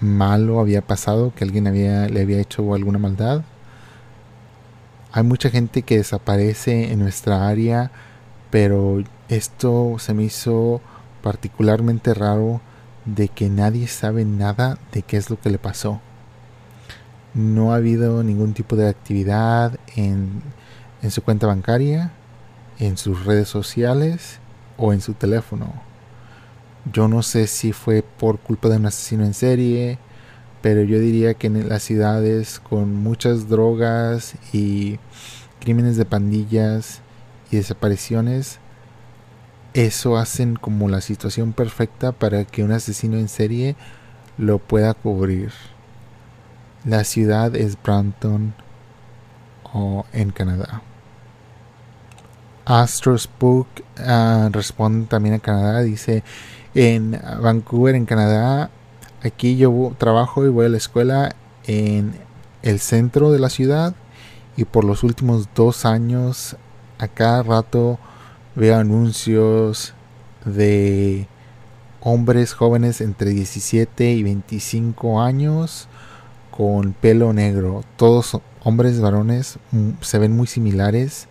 malo 0.00 0.60
había 0.60 0.82
pasado, 0.82 1.32
que 1.34 1.44
alguien 1.44 1.66
había, 1.66 2.08
le 2.10 2.20
había 2.20 2.40
hecho 2.40 2.74
alguna 2.74 2.98
maldad. 2.98 3.40
Hay 5.12 5.22
mucha 5.22 5.48
gente 5.48 5.80
que 5.80 5.96
desaparece 5.96 6.92
en 6.92 6.98
nuestra 6.98 7.48
área, 7.48 7.90
pero 8.50 9.02
esto 9.30 9.96
se 9.98 10.12
me 10.12 10.24
hizo 10.24 10.82
particularmente 11.22 12.12
raro 12.12 12.60
de 13.06 13.28
que 13.28 13.48
nadie 13.48 13.86
sabe 13.86 14.26
nada 14.26 14.78
de 14.92 15.00
qué 15.00 15.16
es 15.16 15.30
lo 15.30 15.40
que 15.40 15.48
le 15.48 15.58
pasó. 15.58 16.02
No 17.34 17.72
ha 17.72 17.76
habido 17.76 18.22
ningún 18.22 18.52
tipo 18.52 18.76
de 18.76 18.88
actividad 18.88 19.78
en, 19.96 20.42
su 21.10 21.22
cuenta 21.22 21.46
bancaria, 21.46 22.12
en 22.78 22.96
sus 22.96 23.24
redes 23.24 23.48
sociales 23.48 24.38
o 24.76 24.92
en 24.92 25.00
su 25.00 25.14
teléfono. 25.14 25.72
Yo 26.92 27.08
no 27.08 27.22
sé 27.22 27.46
si 27.46 27.72
fue 27.72 28.02
por 28.02 28.38
culpa 28.38 28.68
de 28.68 28.76
un 28.76 28.86
asesino 28.86 29.24
en 29.24 29.34
serie, 29.34 29.98
pero 30.60 30.82
yo 30.82 30.98
diría 30.98 31.34
que 31.34 31.46
en 31.46 31.68
las 31.68 31.82
ciudades 31.82 32.60
con 32.60 32.94
muchas 32.94 33.48
drogas 33.48 34.34
y 34.52 34.98
crímenes 35.60 35.96
de 35.96 36.04
pandillas 36.04 37.00
y 37.50 37.56
desapariciones, 37.56 38.58
eso 39.74 40.18
hacen 40.18 40.56
como 40.56 40.88
la 40.88 41.00
situación 41.00 41.52
perfecta 41.52 42.12
para 42.12 42.44
que 42.44 42.62
un 42.62 42.72
asesino 42.72 43.16
en 43.16 43.28
serie 43.28 43.76
lo 44.36 44.58
pueda 44.58 44.92
cubrir. 44.92 45.52
La 46.84 47.04
ciudad 47.04 47.54
es 47.54 47.80
Brampton 47.80 48.54
o 49.72 50.04
en 50.12 50.32
Canadá. 50.32 50.82
Astro 52.64 53.16
Spook 53.16 53.68
ah, 53.98 54.48
responde 54.50 55.06
también 55.06 55.36
a 55.36 55.38
Canadá, 55.38 55.82
dice 55.82 56.24
en 56.74 57.20
Vancouver, 57.40 57.94
en 57.94 58.04
Canadá. 58.04 58.70
Aquí 59.22 59.56
yo 59.56 59.94
trabajo 59.96 60.44
y 60.44 60.48
voy 60.48 60.66
a 60.66 60.70
la 60.70 60.76
escuela 60.76 61.36
en 61.68 62.14
el 62.62 62.80
centro 62.80 63.30
de 63.30 63.38
la 63.38 63.48
ciudad 63.48 63.94
y 64.56 64.64
por 64.64 64.82
los 64.82 65.04
últimos 65.04 65.48
dos 65.54 65.84
años 65.84 66.56
a 66.98 67.06
cada 67.06 67.44
rato 67.44 68.00
veo 68.56 68.76
anuncios 68.76 69.94
de 70.44 71.28
hombres 72.00 72.54
jóvenes 72.54 73.00
entre 73.00 73.30
17 73.30 74.12
y 74.12 74.22
25 74.24 75.22
años 75.22 75.88
con 76.62 76.92
pelo 76.92 77.32
negro. 77.32 77.82
Todos 77.96 78.38
hombres 78.62 79.00
varones 79.00 79.58
mm, 79.72 79.90
se 80.00 80.18
ven 80.20 80.36
muy 80.36 80.46
similares. 80.46 81.26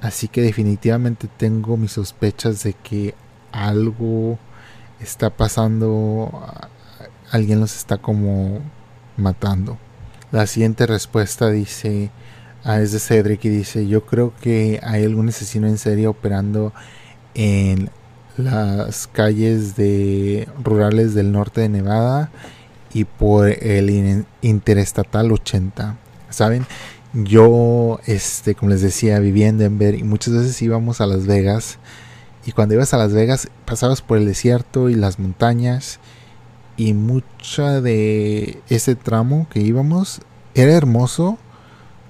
Así 0.00 0.26
que 0.26 0.40
definitivamente 0.40 1.28
tengo 1.36 1.76
mis 1.76 1.92
sospechas 1.92 2.62
de 2.62 2.72
que 2.72 3.14
algo 3.52 4.38
está 5.00 5.28
pasando, 5.28 6.30
alguien 7.30 7.60
los 7.60 7.76
está 7.76 7.98
como 7.98 8.60
matando. 9.18 9.76
La 10.32 10.46
siguiente 10.46 10.86
respuesta 10.86 11.50
dice, 11.50 12.10
ah, 12.64 12.80
es 12.80 12.92
de 12.92 13.00
Cedric 13.00 13.44
y 13.44 13.50
dice, 13.50 13.86
yo 13.86 14.06
creo 14.06 14.32
que 14.40 14.80
hay 14.82 15.04
algún 15.04 15.28
asesino 15.28 15.66
en 15.66 15.76
serie 15.76 16.06
operando 16.06 16.72
en 17.34 17.90
las 18.38 19.08
calles 19.08 19.76
de 19.76 20.48
rurales 20.62 21.12
del 21.12 21.32
norte 21.32 21.60
de 21.60 21.68
Nevada 21.68 22.30
y 22.94 23.04
por 23.04 23.48
el 23.48 24.24
interestatal 24.40 25.30
80. 25.32 25.98
¿Saben? 26.30 26.66
Yo, 27.12 28.00
este, 28.06 28.54
como 28.54 28.70
les 28.70 28.80
decía, 28.80 29.18
vivía 29.18 29.48
en 29.48 29.58
Denver 29.58 29.94
y 29.94 30.02
muchas 30.04 30.34
veces 30.34 30.60
íbamos 30.62 31.00
a 31.00 31.06
Las 31.06 31.26
Vegas 31.26 31.78
y 32.46 32.52
cuando 32.52 32.74
ibas 32.74 32.94
a 32.94 32.98
Las 32.98 33.12
Vegas 33.12 33.48
pasabas 33.64 34.00
por 34.00 34.18
el 34.18 34.26
desierto 34.26 34.88
y 34.88 34.94
las 34.94 35.18
montañas 35.18 36.00
y 36.76 36.94
mucha 36.94 37.80
de 37.80 38.62
ese 38.68 38.94
tramo 38.94 39.46
que 39.50 39.60
íbamos 39.60 40.20
era 40.54 40.72
hermoso, 40.72 41.38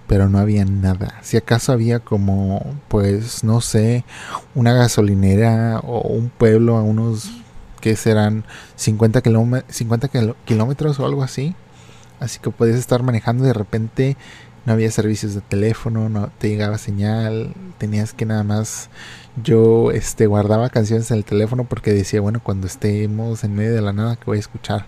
pero 0.07 0.29
no 0.29 0.38
había 0.38 0.64
nada. 0.64 1.18
Si 1.23 1.37
acaso 1.37 1.73
había 1.73 2.01
como, 2.01 2.75
pues, 2.88 3.44
no 3.44 3.61
sé, 3.61 4.05
una 4.55 4.73
gasolinera 4.73 5.81
o 5.81 6.01
un 6.09 6.31
pueblo 6.31 6.77
a 6.77 6.83
unos 6.83 7.44
que 7.85 7.97
serán 7.97 8.47
50, 8.77 9.20
50 9.68 10.09
kilómetros 10.47 10.99
o 10.99 11.05
algo 11.05 11.23
así. 11.23 11.55
Así 12.18 12.38
que 12.38 12.49
podías 12.49 12.79
estar 12.79 13.03
manejando 13.03 13.44
de 13.44 13.53
repente 13.53 14.16
no 14.64 14.73
había 14.73 14.90
servicios 14.90 15.35
de 15.35 15.42
teléfono, 15.42 16.09
no 16.09 16.31
te 16.38 16.49
llegaba 16.49 16.79
señal, 16.79 17.53
tenías 17.77 18.14
que 18.14 18.25
nada 18.25 18.42
más 18.42 18.88
yo 19.42 19.90
este 19.90 20.27
guardaba 20.27 20.70
canciones 20.70 21.11
en 21.11 21.18
el 21.18 21.27
teléfono 21.27 21.64
porque 21.64 21.92
decía, 21.92 22.23
bueno, 22.23 22.40
cuando 22.42 22.66
estemos 22.66 23.44
en 23.44 23.55
medio 23.55 23.75
de 23.75 23.83
la 23.83 23.92
nada 23.92 24.16
que 24.16 24.25
voy 24.25 24.38
a 24.38 24.40
escuchar. 24.40 24.87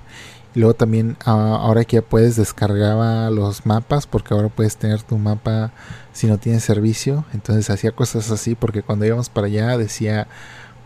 Y 0.54 0.60
luego 0.60 0.72
también 0.72 1.18
ahora 1.26 1.84
que 1.84 1.96
ya 1.96 2.02
puedes 2.02 2.36
descargaba 2.36 3.28
los 3.28 3.66
mapas 3.66 4.06
porque 4.06 4.32
ahora 4.32 4.48
puedes 4.48 4.78
tener 4.78 5.02
tu 5.02 5.18
mapa 5.18 5.70
si 6.14 6.28
no 6.28 6.38
tienes 6.38 6.64
servicio, 6.64 7.26
entonces 7.34 7.68
hacía 7.68 7.92
cosas 7.92 8.30
así 8.30 8.54
porque 8.54 8.82
cuando 8.82 9.04
íbamos 9.04 9.28
para 9.28 9.48
allá 9.48 9.76
decía, 9.76 10.28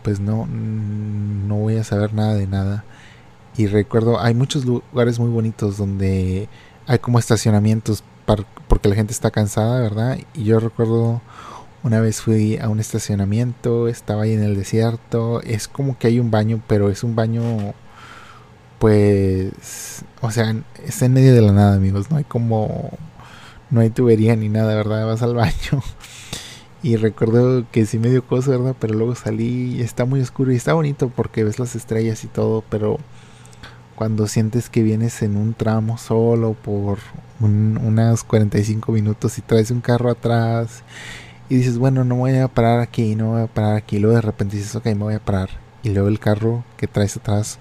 pues 0.03 0.21
no 0.21 0.47
no 0.47 1.57
voy 1.57 1.77
a 1.77 1.85
saber 1.85 2.15
nada 2.15 2.35
de 2.35 2.47
nada. 2.47 2.85
Y 3.57 3.67
recuerdo, 3.67 4.21
hay 4.21 4.35
muchos 4.35 4.65
lugares 4.65 5.19
muy 5.19 5.31
bonitos 5.31 5.77
donde 5.77 6.49
hay 6.87 6.99
como 6.99 7.19
estacionamientos 7.19 8.05
porque 8.69 8.89
la 8.89 8.95
gente 8.95 9.13
está 9.13 9.31
cansada, 9.31 9.81
¿verdad? 9.81 10.19
Y 10.35 10.45
yo 10.45 10.61
recuerdo 10.61 11.21
una 11.83 12.01
vez 12.01 12.21
fui 12.21 12.59
a 12.59 12.69
un 12.69 12.81
estacionamiento, 12.81 13.89
estaba 13.89 14.25
ahí 14.25 14.35
en 14.35 14.43
el 14.43 14.55
desierto, 14.57 15.41
es 15.43 15.67
como 15.69 15.99
que 15.99 16.09
hay 16.09 16.21
un 16.21 16.31
baño, 16.31 16.63
pero 16.67 16.91
es 16.91 17.03
un 17.05 17.17
baño 17.17 17.75
pues 18.79 20.05
o 20.21 20.31
sea, 20.31 20.55
está 20.85 21.07
en 21.07 21.13
medio 21.15 21.35
de 21.35 21.43
la 21.43 21.53
nada, 21.53 21.77
amigos, 21.77 22.11
no 22.11 22.17
hay 22.19 22.25
como 22.25 22.91
no 23.71 23.81
hay 23.81 23.91
tubería 23.91 24.37
ni 24.37 24.49
nada, 24.49 24.75
¿verdad? 24.75 25.07
Vas 25.07 25.23
al 25.23 25.35
baño. 25.35 25.83
Y 26.83 26.97
recuerdo 26.97 27.64
que 27.71 27.85
sí 27.85 27.99
me 27.99 28.09
dio 28.09 28.25
cosa, 28.25 28.53
¿verdad? 28.53 28.75
Pero 28.79 28.95
luego 28.95 29.14
salí 29.14 29.77
y 29.77 29.83
está 29.83 30.07
muy 30.07 30.21
oscuro 30.21 30.51
y 30.51 30.57
está 30.57 30.73
bonito 30.73 31.11
porque 31.14 31.45
ves 31.45 31.59
las 31.59 31.77
estrellas 31.77 32.25
y 32.25 32.29
todo, 32.29 32.64
pero 32.71 32.99
cuando 33.97 34.27
sientes 34.27 34.71
que 34.71 34.83
vienes 34.83 35.21
en 35.21 35.37
un 35.37 35.53
tramo 35.53 35.99
solo 35.99 36.55
por 36.55 36.99
unos 37.38 38.25
45 38.25 38.93
minutos 38.93 39.37
y 39.37 39.43
traes 39.43 39.71
un 39.71 39.83
carro 39.83 40.11
atrás 40.11 40.83
y 41.51 41.57
dices, 41.57 41.77
bueno, 41.77 42.03
no 42.05 42.14
voy 42.14 42.35
a 42.37 42.49
parar 42.49 42.81
aquí, 42.81 43.14
no 43.14 43.33
voy 43.33 43.43
a 43.43 43.47
parar 43.47 43.77
aquí, 43.77 43.97
y 43.97 43.99
luego 43.99 44.16
de 44.16 44.23
repente 44.23 44.57
dices, 44.57 44.75
ok, 44.75 44.87
me 44.87 44.95
voy 44.95 45.14
a 45.14 45.21
parar. 45.21 45.51
Y 45.83 45.90
luego 45.90 46.09
el 46.09 46.19
carro 46.19 46.64
que 46.79 46.87
traes 46.87 47.16
atrás 47.16 47.59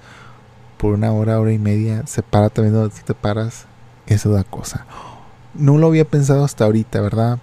por 0.78 0.94
una 0.94 1.12
hora, 1.12 1.42
hora 1.42 1.52
y 1.52 1.60
media, 1.60 2.08
se 2.08 2.24
para 2.24 2.50
también 2.50 2.74
donde 2.74 2.96
tú 2.96 3.02
te 3.06 3.14
paras, 3.14 3.66
eso 4.08 4.32
da 4.32 4.46
cosa. 4.46 4.86
No 5.54 5.78
lo 5.78 5.88
había 5.88 6.06
pensado 6.06 6.46
hasta 6.46 6.64
ahorita, 6.64 7.02
¿verdad? 7.02 7.40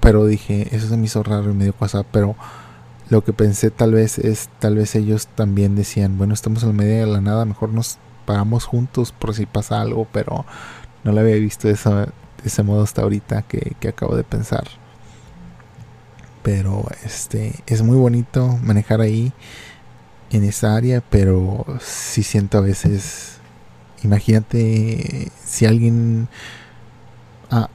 Pero 0.00 0.26
dije, 0.26 0.74
eso 0.74 0.88
se 0.88 0.96
me 0.96 1.06
hizo 1.06 1.22
raro 1.22 1.50
y 1.50 1.54
medio 1.54 1.72
cosa, 1.72 2.02
pero 2.02 2.36
lo 3.08 3.24
que 3.24 3.32
pensé 3.32 3.70
tal 3.70 3.92
vez 3.92 4.18
es, 4.18 4.48
tal 4.58 4.76
vez 4.76 4.94
ellos 4.94 5.26
también 5.34 5.74
decían, 5.74 6.16
bueno, 6.16 6.32
estamos 6.32 6.62
en 6.62 6.76
medio 6.76 7.06
de 7.06 7.12
la 7.12 7.20
nada, 7.20 7.44
mejor 7.44 7.70
nos 7.70 7.98
paramos 8.24 8.64
juntos 8.64 9.12
por 9.12 9.34
si 9.34 9.46
pasa 9.46 9.80
algo, 9.80 10.06
pero 10.12 10.44
no 11.02 11.12
lo 11.12 11.20
había 11.20 11.34
visto 11.34 11.66
de, 11.66 11.76
ese 12.44 12.62
modo 12.62 12.82
hasta 12.82 13.02
ahorita 13.02 13.42
que, 13.42 13.76
acabo 13.88 14.14
de 14.16 14.24
pensar. 14.24 14.64
Pero 16.42 16.86
este 17.04 17.54
es 17.66 17.82
muy 17.82 17.96
bonito 17.96 18.58
manejar 18.62 19.00
ahí 19.00 19.32
en 20.30 20.44
esa 20.44 20.76
área, 20.76 21.02
pero 21.10 21.66
si 21.80 22.22
siento 22.22 22.58
a 22.58 22.62
veces, 22.62 23.38
imagínate 24.02 25.30
si 25.44 25.66
alguien 25.66 26.28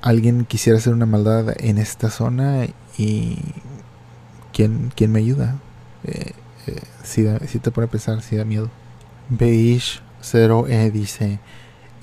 alguien 0.01 0.45
quisiera 0.45 0.79
hacer 0.79 0.93
una 0.93 1.05
maldad 1.05 1.53
en 1.57 1.77
esta 1.77 2.09
zona 2.09 2.67
y 2.97 3.37
quién, 4.53 4.91
quién 4.95 5.11
me 5.11 5.19
ayuda. 5.19 5.55
Eh, 6.03 6.31
eh, 6.67 6.81
si, 7.03 7.59
te 7.59 7.71
pone 7.71 7.87
a 7.87 7.89
pensar, 7.89 8.21
si 8.21 8.35
da 8.35 8.45
miedo. 8.45 8.69
Beige 9.29 9.99
0E 10.21 10.91
dice, 10.91 11.39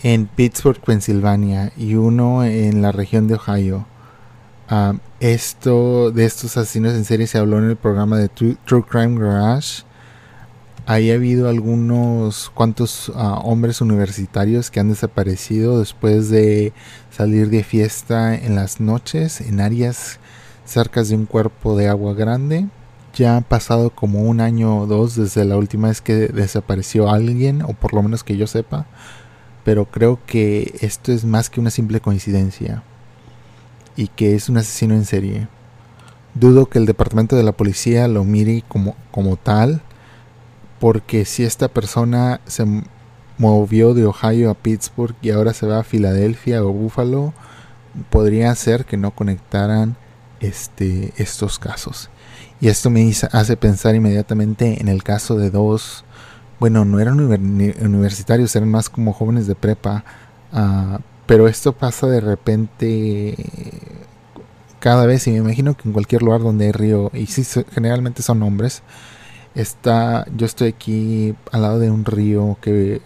en 0.03 0.27
Pittsburgh, 0.27 0.81
Pensilvania, 0.81 1.73
y 1.77 1.95
uno 1.95 2.45
en 2.45 2.83
la 2.83 2.93
región 2.93 3.27
de 3.29 3.35
Ohio. 3.35 3.87
Ah, 4.69 4.95
esto 5.21 6.11
de 6.11 6.25
estos 6.25 6.57
asesinos 6.57 6.95
en 6.95 7.05
serie 7.05 7.27
se 7.27 7.39
habló 7.39 7.59
en 7.59 7.71
el 7.71 7.77
programa 7.77 8.17
de 8.17 8.29
True, 8.29 8.85
Crime 8.89 9.19
Garage. 9.21 9.85
Ahí 10.85 11.11
ha 11.11 11.15
habido 11.15 11.49
algunos 11.49 12.51
cuantos 12.55 13.13
ah, 13.15 13.41
hombres 13.45 13.81
universitarios 13.81 14.71
que 14.71 14.81
han 14.81 14.89
desaparecido 14.89 15.79
después 15.79 16.29
de 16.29 16.73
salir 17.11 17.51
de 17.51 17.63
fiesta 17.63 18.35
en 18.35 18.57
las 18.57 18.81
noches 18.81 19.41
en 19.41 19.61
áreas 19.61 20.19
cerca 20.65 21.03
de 21.05 21.15
un 21.15 21.27
cuerpo 21.27 21.77
de 21.77 21.89
agua 21.89 22.15
grande 22.15 22.67
ya 23.15 23.37
ha 23.37 23.41
pasado 23.43 23.91
como 23.91 24.23
un 24.23 24.41
año 24.41 24.79
o 24.79 24.87
dos 24.87 25.17
desde 25.17 25.45
la 25.45 25.57
última 25.57 25.89
vez 25.89 26.01
que 26.01 26.15
desapareció 26.15 27.11
alguien, 27.11 27.63
o 27.63 27.69
por 27.75 27.93
lo 27.95 28.03
menos 28.03 28.25
que 28.25 28.37
yo 28.37 28.47
sepa, 28.47 28.87
pero 29.65 29.85
creo 29.87 30.19
que 30.27 30.75
esto 30.81 31.13
es 31.13 31.25
más 31.25 31.51
que 31.51 31.61
una 31.61 31.71
simple 31.71 32.01
coincidencia 32.01 32.83
y 33.97 34.09
que 34.09 34.35
es 34.35 34.49
un 34.49 34.57
asesino 34.57 34.95
en 34.95 35.05
serie. 35.05 35.49
Dudo 36.35 36.67
que 36.67 36.79
el 36.79 36.87
departamento 36.87 37.37
de 37.37 37.43
la 37.43 37.53
policía 37.53 38.09
lo 38.09 38.25
mire 38.25 38.65
como, 38.67 38.97
como 39.11 39.37
tal, 39.37 39.83
porque 40.83 41.25
si 41.25 41.45
esta 41.45 41.69
persona 41.69 42.41
se 42.45 42.65
movió 43.39 43.95
de 43.95 44.05
Ohio 44.05 44.51
a 44.51 44.55
Pittsburgh 44.55 45.15
y 45.23 45.31
ahora 45.31 45.55
se 45.55 45.65
va 45.65 45.79
a 45.79 45.85
Filadelfia 45.85 46.65
o 46.65 46.73
Buffalo, 46.73 47.33
podría 48.11 48.53
ser 48.57 48.85
que 48.85 48.97
no 48.97 49.13
conectaran 49.13 49.95
este, 50.41 51.13
estos 51.19 51.61
casos. 51.61 52.11
Y 52.61 52.67
esto 52.67 52.91
me 52.91 53.09
hace 53.31 53.57
pensar 53.57 53.95
inmediatamente 53.95 54.81
en 54.81 54.89
el 54.89 55.05
caso 55.05 55.37
de 55.37 55.51
dos, 55.51 56.05
bueno, 56.59 56.85
no 56.85 56.99
eran 56.99 57.21
universitarios, 57.21 58.57
eran 58.57 58.69
más 58.69 58.91
como 58.91 59.13
jóvenes 59.13 59.47
de 59.47 59.55
prepa, 59.55 60.03
uh, 60.53 60.99
pero 61.27 61.47
esto 61.47 61.75
pasa 61.75 62.09
de 62.09 62.21
repente 62.21 63.37
cada 64.81 65.07
vez, 65.07 65.29
y 65.29 65.31
me 65.31 65.37
imagino 65.37 65.77
que 65.77 65.89
en 65.89 65.93
cualquier 65.93 66.23
lugar 66.23 66.41
donde 66.41 66.65
hay 66.65 66.73
río, 66.73 67.13
y 67.15 67.27
sí, 67.27 67.45
generalmente 67.73 68.21
son 68.21 68.43
hombres, 68.43 68.83
está, 69.55 70.27
yo 70.37 70.47
estoy 70.47 70.69
aquí 70.69 71.35
al 71.51 71.63
lado 71.63 71.79
de 71.79 71.91
un 71.91 72.05
río 72.05 72.57
que 72.61 73.01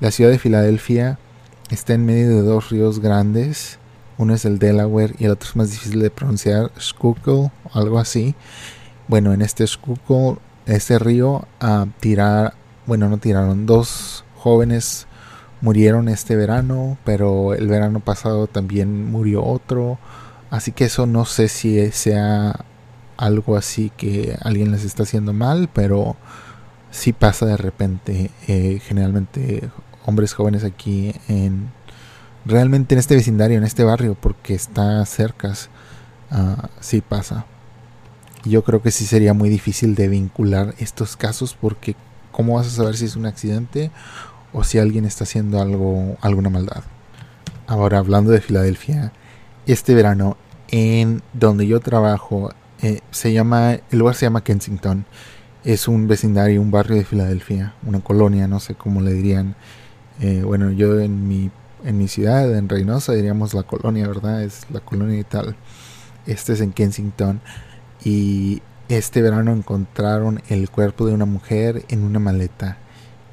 la 0.00 0.10
ciudad 0.10 0.30
de 0.30 0.38
Filadelfia 0.38 1.18
está 1.70 1.94
en 1.94 2.06
medio 2.06 2.28
de 2.28 2.42
dos 2.42 2.70
ríos 2.70 3.00
grandes, 3.00 3.78
uno 4.18 4.34
es 4.34 4.44
el 4.44 4.58
Delaware 4.58 5.14
y 5.18 5.24
el 5.24 5.32
otro 5.32 5.48
es 5.48 5.56
más 5.56 5.70
difícil 5.70 6.00
de 6.00 6.10
pronunciar, 6.10 6.70
Schuylkill, 6.78 7.50
algo 7.72 7.98
así. 7.98 8.34
Bueno, 9.08 9.32
en 9.32 9.42
este 9.42 9.66
Schuylkill, 9.66 10.38
este 10.66 10.98
río, 10.98 11.46
a 11.58 11.86
tirar, 12.00 12.54
bueno, 12.86 13.08
no 13.08 13.18
tiraron, 13.18 13.66
dos 13.66 14.24
jóvenes 14.36 15.06
murieron 15.60 16.08
este 16.08 16.36
verano, 16.36 16.98
pero 17.04 17.54
el 17.54 17.66
verano 17.68 18.00
pasado 18.00 18.46
también 18.46 19.10
murió 19.10 19.44
otro. 19.44 19.98
Así 20.50 20.72
que 20.72 20.84
eso 20.84 21.06
no 21.06 21.24
sé 21.24 21.48
si 21.48 21.90
sea 21.92 22.64
algo 23.20 23.56
así 23.56 23.92
que 23.96 24.36
alguien 24.42 24.72
les 24.72 24.84
está 24.84 25.04
haciendo 25.04 25.32
mal, 25.32 25.68
pero 25.72 26.16
sí 26.90 27.12
pasa 27.12 27.46
de 27.46 27.56
repente. 27.56 28.30
Eh, 28.48 28.80
generalmente 28.82 29.68
hombres 30.06 30.32
jóvenes 30.32 30.64
aquí 30.64 31.14
en 31.28 31.70
realmente 32.44 32.94
en 32.94 32.98
este 32.98 33.14
vecindario, 33.14 33.58
en 33.58 33.64
este 33.64 33.84
barrio, 33.84 34.16
porque 34.20 34.54
está 34.54 35.04
cerca, 35.06 35.52
uh, 36.32 36.66
sí 36.80 37.00
pasa. 37.00 37.44
Yo 38.44 38.64
creo 38.64 38.82
que 38.82 38.90
sí 38.90 39.04
sería 39.06 39.34
muy 39.34 39.50
difícil 39.50 39.94
de 39.94 40.08
vincular 40.08 40.74
estos 40.78 41.16
casos 41.16 41.54
porque 41.54 41.94
¿cómo 42.32 42.54
vas 42.54 42.66
a 42.68 42.70
saber 42.70 42.96
si 42.96 43.04
es 43.04 43.16
un 43.16 43.26
accidente 43.26 43.90
o 44.52 44.64
si 44.64 44.78
alguien 44.78 45.04
está 45.04 45.24
haciendo 45.24 45.60
algo, 45.60 46.16
alguna 46.20 46.50
maldad. 46.50 46.82
Ahora, 47.66 47.98
hablando 47.98 48.30
de 48.32 48.40
Filadelfia, 48.40 49.12
este 49.66 49.94
verano, 49.94 50.36
en 50.68 51.22
donde 51.32 51.66
yo 51.66 51.80
trabajo, 51.80 52.50
eh, 52.82 53.00
se 53.10 53.32
llama, 53.32 53.72
el 53.90 53.98
lugar 53.98 54.14
se 54.14 54.26
llama 54.26 54.44
Kensington. 54.44 55.04
Es 55.64 55.88
un 55.88 56.08
vecindario, 56.08 56.60
un 56.62 56.70
barrio 56.70 56.96
de 56.96 57.04
Filadelfia, 57.04 57.74
una 57.86 58.00
colonia, 58.00 58.48
no 58.48 58.60
sé 58.60 58.74
cómo 58.74 59.00
le 59.00 59.12
dirían. 59.12 59.54
Eh, 60.20 60.42
bueno, 60.44 60.70
yo 60.70 61.00
en 61.00 61.28
mi, 61.28 61.50
en 61.84 61.98
mi 61.98 62.08
ciudad, 62.08 62.56
en 62.56 62.68
Reynosa, 62.68 63.12
diríamos 63.12 63.54
la 63.54 63.62
colonia, 63.64 64.08
¿verdad? 64.08 64.42
Es 64.42 64.66
la 64.70 64.80
colonia 64.80 65.18
y 65.18 65.24
tal. 65.24 65.56
Este 66.26 66.54
es 66.54 66.60
en 66.60 66.72
Kensington. 66.72 67.40
Y 68.04 68.62
este 68.88 69.22
verano 69.22 69.52
encontraron 69.52 70.42
el 70.48 70.70
cuerpo 70.70 71.06
de 71.06 71.14
una 71.14 71.26
mujer 71.26 71.84
en 71.88 72.02
una 72.02 72.18
maleta 72.18 72.78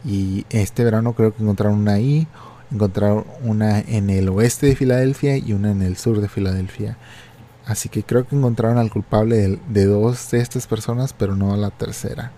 y 0.05 0.45
este 0.49 0.83
verano 0.83 1.13
creo 1.13 1.35
que 1.35 1.43
encontraron 1.43 1.79
una 1.79 1.93
ahí, 1.93 2.27
encontraron 2.71 3.25
una 3.43 3.79
en 3.79 4.09
el 4.09 4.29
oeste 4.29 4.67
de 4.67 4.75
Filadelfia 4.75 5.37
y 5.37 5.53
una 5.53 5.71
en 5.71 5.81
el 5.81 5.97
sur 5.97 6.21
de 6.21 6.29
Filadelfia. 6.29 6.97
Así 7.67 7.89
que 7.89 8.03
creo 8.03 8.25
que 8.25 8.35
encontraron 8.35 8.77
al 8.77 8.89
culpable 8.89 9.59
de, 9.67 9.85
dos 9.85 10.31
de 10.31 10.39
estas 10.39 10.67
personas, 10.67 11.11
pero 11.13 11.35
no 11.35 11.53
a 11.53 11.57
la 11.57 11.69
tercera. 11.69 12.31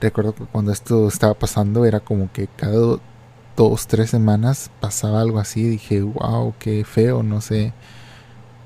Recuerdo 0.00 0.34
que 0.34 0.44
cuando 0.44 0.70
esto 0.70 1.08
estaba 1.08 1.34
pasando 1.34 1.84
era 1.84 1.98
como 1.98 2.32
que 2.32 2.46
cada 2.46 2.98
dos, 3.56 3.86
tres 3.88 4.10
semanas 4.10 4.70
pasaba 4.80 5.20
algo 5.20 5.40
así. 5.40 5.64
Dije, 5.64 6.02
wow, 6.02 6.54
qué 6.60 6.84
feo, 6.84 7.24
no 7.24 7.40
sé. 7.40 7.72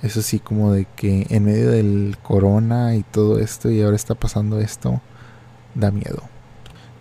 Eso 0.02 0.20
sí, 0.20 0.40
como 0.40 0.72
de 0.72 0.86
que 0.94 1.26
en 1.30 1.44
medio 1.44 1.70
del 1.70 2.18
corona 2.22 2.94
y 2.96 3.02
todo 3.02 3.38
esto 3.38 3.70
y 3.70 3.80
ahora 3.80 3.96
está 3.96 4.14
pasando 4.14 4.60
esto, 4.60 5.00
da 5.74 5.90
miedo. 5.90 6.22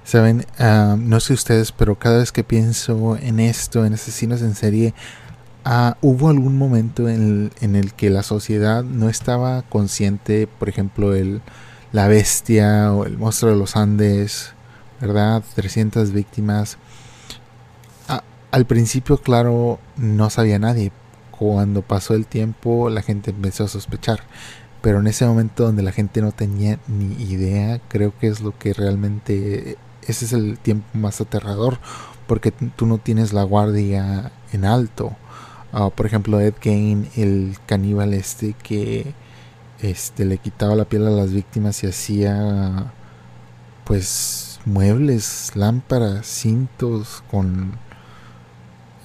Saben, 0.05 0.45
ah, 0.59 0.95
no 0.97 1.19
sé 1.19 1.33
ustedes, 1.33 1.73
pero 1.73 1.99
cada 1.99 2.19
vez 2.19 2.31
que 2.31 2.45
pienso 2.45 3.17
en 3.17 3.41
esto, 3.41 3.85
en 3.85 3.93
asesinos 3.93 4.41
en 4.41 4.55
serie, 4.55 4.93
uh, 5.65 5.93
hubo 6.01 6.29
algún 6.29 6.57
momento 6.57 7.09
en 7.09 7.51
el, 7.61 7.93
que 7.93 8.09
la 8.09 8.23
sociedad 8.23 8.83
no 8.83 9.09
estaba 9.09 9.63
consciente, 9.63 10.47
por 10.47 10.69
ejemplo, 10.69 11.15
el, 11.15 11.41
la 11.91 12.07
bestia 12.07 12.93
o 12.93 13.05
el 13.05 13.17
monstruo 13.17 13.51
de 13.51 13.57
los 13.57 13.75
Andes, 13.75 14.53
¿verdad? 15.01 15.43
300 15.55 16.11
víctimas. 16.11 16.77
Ah, 18.07 18.23
al 18.51 18.65
principio, 18.65 19.17
claro, 19.17 19.79
no 19.97 20.29
sabía 20.29 20.59
nadie. 20.59 20.91
Cuando 21.31 21.81
pasó 21.81 22.13
el 22.13 22.27
tiempo, 22.27 22.89
la 22.89 23.01
gente 23.01 23.31
empezó 23.31 23.65
a 23.65 23.67
sospechar 23.67 24.21
pero 24.83 24.99
en 24.99 25.07
ese 25.07 25.25
momento 25.25 25.63
donde 25.63 25.81
la 25.81 25.93
gente 25.93 26.21
no 26.21 26.33
tenía 26.33 26.77
ni 26.89 27.13
idea, 27.23 27.79
creo 27.87 28.13
que 28.19 28.27
es 28.27 28.41
lo 28.41 28.51
que 28.59 28.73
realmente 28.73 29.77
ese 30.05 30.25
es 30.25 30.33
el 30.33 30.59
tiempo 30.59 30.85
más 30.93 31.21
aterrador 31.21 31.79
porque 32.27 32.51
tú 32.51 32.85
no 32.85 32.97
tienes 32.97 33.31
la 33.31 33.43
guardia 33.43 34.33
en 34.51 34.65
alto. 34.65 35.15
Ah, 35.73 35.89
por 35.89 36.05
ejemplo, 36.05 36.39
Ed 36.39 36.53
Gain, 36.63 37.09
el 37.15 37.57
caníbal 37.65 38.13
este 38.13 38.53
que 38.53 39.13
este 39.81 40.25
le 40.25 40.37
quitaba 40.37 40.75
la 40.75 40.85
piel 40.85 41.07
a 41.07 41.09
las 41.09 41.33
víctimas 41.33 41.83
y 41.83 41.87
hacía 41.87 42.93
pues 43.85 44.59
muebles, 44.65 45.51
lámparas, 45.55 46.27
cintos 46.27 47.23
con 47.31 47.73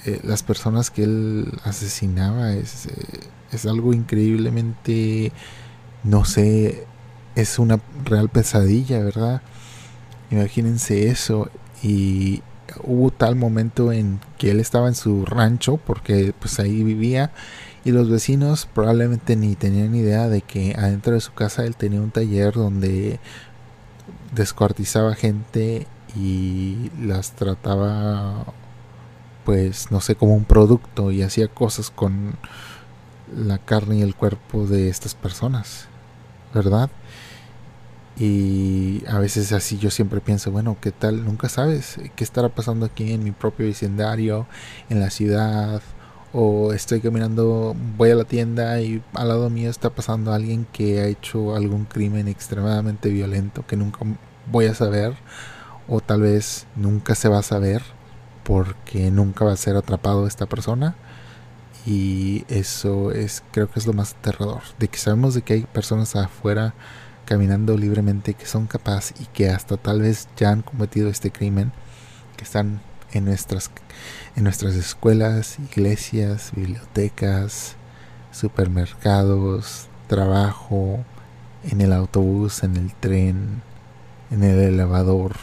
eh, 0.05 0.21
las 0.25 0.43
personas 0.43 0.91
que 0.91 1.05
él 1.05 1.53
asesinaba 1.65 2.53
es, 2.53 2.87
eh, 2.87 3.21
es 3.51 3.67
algo 3.67 3.95
increíblemente 3.95 5.33
no 6.05 6.25
sé, 6.25 6.87
es 7.35 7.59
una 7.59 7.81
real 8.05 8.29
pesadilla, 8.29 9.01
¿verdad? 9.01 9.43
Imagínense 10.31 11.09
eso. 11.09 11.51
Y 11.83 12.43
hubo 12.83 13.11
tal 13.11 13.37
momento 13.37 13.93
en 13.93 14.21
que 14.39 14.51
él 14.51 14.61
estaba 14.61 14.89
en 14.89 14.95
su 14.95 15.25
rancho, 15.25 15.79
porque 15.79 16.35
pues 16.39 16.59
ahí 16.61 16.83
vivía, 16.83 17.33
y 17.85 17.93
los 17.93 18.11
vecinos 18.11 18.69
probablemente 18.73 19.37
ni 19.37 19.55
tenían 19.55 19.95
idea 19.95 20.29
de 20.29 20.43
que 20.43 20.75
adentro 20.79 21.15
de 21.15 21.21
su 21.21 21.33
casa 21.33 21.65
él 21.65 21.77
tenía 21.77 22.01
un 22.01 22.11
taller 22.11 22.55
donde 22.55 23.21
descuartizaba 24.35 25.15
gente 25.15 25.87
y 26.17 26.91
las 27.01 27.33
trataba 27.33 28.45
pues 29.45 29.91
no 29.91 30.01
sé 30.03 30.15
como 30.15 30.35
un 30.35 30.45
producto 30.45 31.11
y 31.11 31.23
hacía 31.23 31.49
cosas 31.49 31.91
con 31.91 32.35
la 33.35 33.57
carne 33.59 33.97
y 33.97 34.03
el 34.03 34.15
cuerpo 34.15 34.67
de 34.67 34.91
estas 34.91 35.15
personas, 35.15 35.87
¿verdad? 36.53 36.91
Y 38.19 39.05
a 39.07 39.19
veces 39.19 39.53
así 39.53 39.79
yo 39.79 39.91
siempre 39.91 40.21
pienso, 40.21 40.51
bueno, 40.51 40.77
¿qué 40.81 40.91
tal? 40.91 41.25
Nunca 41.25 41.49
sabes 41.49 41.99
qué 42.17 42.25
estará 42.25 42.49
pasando 42.49 42.87
aquí 42.87 43.13
en 43.13 43.23
mi 43.23 43.31
propio 43.31 43.67
vecindario, 43.67 44.47
en 44.89 44.99
la 44.99 45.11
ciudad, 45.11 45.81
o 46.33 46.73
estoy 46.73 47.01
caminando, 47.01 47.77
voy 47.97 48.11
a 48.11 48.17
la 48.17 48.25
tienda 48.25 48.81
y 48.81 49.03
al 49.15 49.29
lado 49.29 49.51
mío 49.51 49.71
está 49.71 49.91
pasando 49.91 50.33
alguien 50.33 50.67
que 50.73 51.01
ha 51.01 51.07
hecho 51.07 51.55
algún 51.55 51.85
crimen 51.85 52.29
extremadamente 52.29 53.09
violento 53.09 53.65
que 53.67 53.77
nunca 53.77 54.01
voy 54.51 54.67
a 54.67 54.75
saber, 54.75 55.15
o 55.87 56.01
tal 56.01 56.23
vez 56.23 56.67
nunca 56.77 57.15
se 57.15 57.29
va 57.29 57.39
a 57.39 57.43
saber 57.43 57.83
porque 58.43 59.11
nunca 59.11 59.45
va 59.45 59.53
a 59.53 59.57
ser 59.57 59.77
atrapado 59.77 60.27
esta 60.27 60.47
persona. 60.47 60.97
Y 61.87 62.45
eso 62.49 63.13
es, 63.13 63.43
creo 63.53 63.71
que 63.71 63.79
es 63.79 63.87
lo 63.87 63.93
más 63.93 64.15
aterrador, 64.15 64.63
de 64.79 64.89
que 64.89 64.99
sabemos 64.99 65.35
de 65.35 65.43
que 65.43 65.55
hay 65.55 65.63
personas 65.63 66.17
afuera 66.17 66.75
caminando 67.29 67.77
libremente, 67.77 68.33
que 68.33 68.47
son 68.47 68.67
capaces 68.67 69.21
y 69.21 69.27
que 69.27 69.51
hasta 69.51 69.77
tal 69.77 70.01
vez 70.01 70.29
ya 70.39 70.49
han 70.49 70.63
cometido 70.63 71.11
este 71.11 71.31
crimen, 71.31 71.73
que 72.39 72.45
están 72.45 72.81
en 73.13 73.27
nuestras, 73.27 73.71
en 74.35 74.45
nuestras 74.45 74.75
escuelas, 74.75 75.59
iglesias, 75.59 76.53
bibliotecas, 76.57 77.77
supermercados, 78.33 79.89
trabajo, 80.07 81.05
en 81.65 81.83
el 81.83 81.93
autobús, 81.93 82.63
en 82.63 82.79
el 82.79 82.95
tren, 82.95 83.61
en 84.31 84.43
el 84.43 84.59
elevador, 84.59 85.37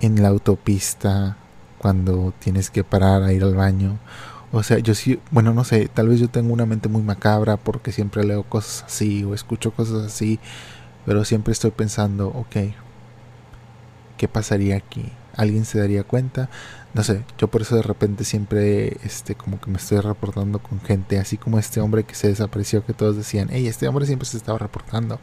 en 0.00 0.20
la 0.20 0.28
autopista, 0.28 1.38
cuando 1.78 2.34
tienes 2.40 2.68
que 2.68 2.84
parar 2.84 3.22
a 3.22 3.32
ir 3.32 3.42
al 3.42 3.54
baño. 3.54 3.98
O 4.50 4.62
sea, 4.62 4.78
yo 4.78 4.94
sí, 4.94 5.20
bueno, 5.30 5.52
no 5.52 5.64
sé, 5.64 5.88
tal 5.88 6.08
vez 6.08 6.20
yo 6.20 6.28
tengo 6.28 6.52
una 6.52 6.64
mente 6.64 6.88
muy 6.88 7.02
macabra 7.02 7.58
porque 7.58 7.92
siempre 7.92 8.24
leo 8.24 8.44
cosas 8.44 8.84
así 8.86 9.22
o 9.24 9.34
escucho 9.34 9.72
cosas 9.72 10.06
así, 10.06 10.40
pero 11.04 11.24
siempre 11.24 11.52
estoy 11.52 11.70
pensando, 11.70 12.28
ok, 12.28 12.56
¿qué 14.16 14.28
pasaría 14.28 14.76
aquí? 14.76 15.12
¿Alguien 15.36 15.64
se 15.64 15.78
daría 15.78 16.02
cuenta? 16.02 16.48
No 16.94 17.04
sé, 17.04 17.24
yo 17.36 17.48
por 17.48 17.62
eso 17.62 17.76
de 17.76 17.82
repente 17.82 18.24
siempre, 18.24 18.96
este, 19.04 19.34
como 19.34 19.60
que 19.60 19.70
me 19.70 19.76
estoy 19.76 20.00
reportando 20.00 20.58
con 20.58 20.80
gente, 20.80 21.18
así 21.18 21.36
como 21.36 21.58
este 21.58 21.80
hombre 21.80 22.04
que 22.04 22.14
se 22.14 22.28
desapareció, 22.28 22.84
que 22.84 22.94
todos 22.94 23.16
decían, 23.16 23.48
hey, 23.52 23.66
este 23.66 23.86
hombre 23.86 24.06
siempre 24.06 24.26
se 24.26 24.38
estaba 24.38 24.58
reportando. 24.58 25.20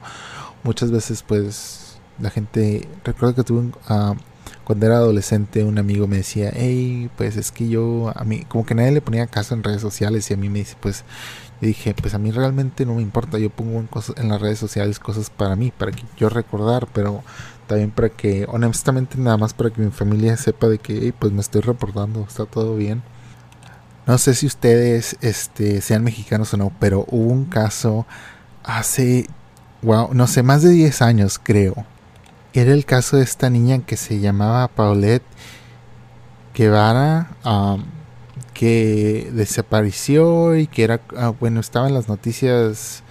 Muchas 0.63 0.91
veces, 0.91 1.23
pues, 1.23 1.97
la 2.19 2.29
gente, 2.29 2.87
recuerdo 3.03 3.35
que 3.35 3.43
tuve 3.43 3.59
un, 3.59 3.75
uh, 3.89 4.15
cuando 4.65 4.87
era 4.87 4.97
adolescente 4.97 5.63
un 5.63 5.77
amigo 5.77 6.07
me 6.07 6.17
decía, 6.17 6.51
hey, 6.53 7.09
pues 7.15 7.37
es 7.37 7.51
que 7.51 7.69
yo, 7.69 8.11
a 8.15 8.23
mí, 8.25 8.43
como 8.45 8.65
que 8.65 8.75
nadie 8.75 8.91
le 8.91 9.01
ponía 9.01 9.27
caso 9.27 9.53
en 9.53 9.63
redes 9.63 9.81
sociales 9.81 10.29
y 10.29 10.33
a 10.33 10.37
mí 10.37 10.49
me 10.49 10.59
dice, 10.59 10.75
pues, 10.81 11.03
yo 11.61 11.67
dije, 11.67 11.93
pues 11.93 12.15
a 12.15 12.17
mí 12.17 12.31
realmente 12.31 12.85
no 12.85 12.95
me 12.95 13.01
importa, 13.03 13.37
yo 13.37 13.49
pongo 13.51 13.79
en, 13.79 13.87
cosas, 13.87 14.17
en 14.17 14.27
las 14.27 14.41
redes 14.41 14.59
sociales 14.59 14.99
cosas 14.99 15.29
para 15.29 15.55
mí, 15.55 15.71
para 15.71 15.91
que 15.91 16.03
yo 16.17 16.29
recordar, 16.29 16.87
pero 16.93 17.23
también 17.67 17.91
para 17.91 18.09
que, 18.09 18.45
honestamente, 18.49 19.17
nada 19.19 19.37
más 19.37 19.53
para 19.53 19.69
que 19.69 19.81
mi 19.81 19.91
familia 19.91 20.35
sepa 20.35 20.67
de 20.67 20.79
que, 20.79 20.97
hey, 20.99 21.13
pues 21.17 21.31
me 21.31 21.41
estoy 21.41 21.61
reportando, 21.61 22.25
está 22.27 22.45
todo 22.45 22.75
bien. 22.75 23.03
No 24.07 24.17
sé 24.17 24.33
si 24.33 24.47
ustedes 24.47 25.15
este, 25.21 25.81
sean 25.81 26.03
mexicanos 26.03 26.53
o 26.53 26.57
no, 26.57 26.71
pero 26.79 27.05
hubo 27.09 27.31
un 27.31 27.45
caso 27.45 28.05
hace, 28.63 29.27
wow, 29.83 30.09
no 30.13 30.27
sé, 30.27 30.43
más 30.43 30.63
de 30.63 30.71
10 30.71 31.01
años 31.03 31.39
creo 31.41 31.85
era 32.61 32.73
el 32.73 32.85
caso 32.85 33.17
de 33.17 33.23
esta 33.23 33.49
niña 33.49 33.85
que 33.85 33.97
se 33.97 34.19
llamaba 34.19 34.67
Paulette 34.67 35.23
Guevara, 36.55 37.31
que 38.53 39.29
desapareció 39.33 40.55
y 40.55 40.67
que 40.67 40.83
era, 40.83 41.01
ah, 41.17 41.33
bueno, 41.37 41.59
estaba 41.59 41.87
en 41.87 41.93
las 41.93 42.07
noticias 42.07 43.03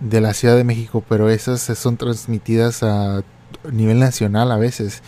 de 0.00 0.20
la 0.20 0.34
Ciudad 0.34 0.56
de 0.56 0.64
México, 0.64 1.04
pero 1.08 1.30
esas 1.30 1.62
son 1.78 1.96
transmitidas 1.96 2.82
a 2.82 3.22
nivel 3.70 4.00
nacional 4.00 4.50
a 4.50 4.56
veces. 4.56 5.02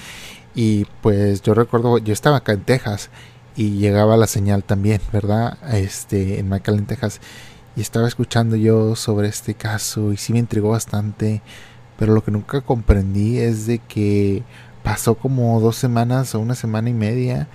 Y 0.55 0.87
pues 1.03 1.43
yo 1.43 1.55
recuerdo, 1.55 1.99
yo 1.99 2.13
estaba 2.13 2.39
acá 2.39 2.53
en 2.53 2.63
Texas 2.63 3.11
y 3.57 3.79
llegaba 3.79 4.17
la 4.17 4.27
señal 4.27 4.65
también, 4.65 5.01
¿verdad? 5.13 5.59
Este, 5.75 6.39
en 6.39 6.49
McAllen, 6.49 6.87
Texas. 6.87 7.21
Y 7.77 7.81
estaba 7.81 8.09
escuchando 8.09 8.57
yo 8.57 8.97
sobre 8.97 9.29
este 9.29 9.55
caso 9.55 10.13
y 10.13 10.17
sí 10.17 10.33
me 10.33 10.39
intrigó 10.39 10.71
bastante 10.71 11.43
pero 11.99 12.15
lo 12.15 12.23
que 12.23 12.31
nunca 12.31 12.61
comprendí 12.61 13.39
es 13.39 13.67
de 13.67 13.79
que 13.79 14.43
pasó 14.83 15.15
como 15.15 15.61
dos 15.61 15.77
semanas 15.77 16.35
o 16.35 16.41
una 16.41 16.55
semana 16.55 16.91
y 16.91 16.95
media 16.95 17.49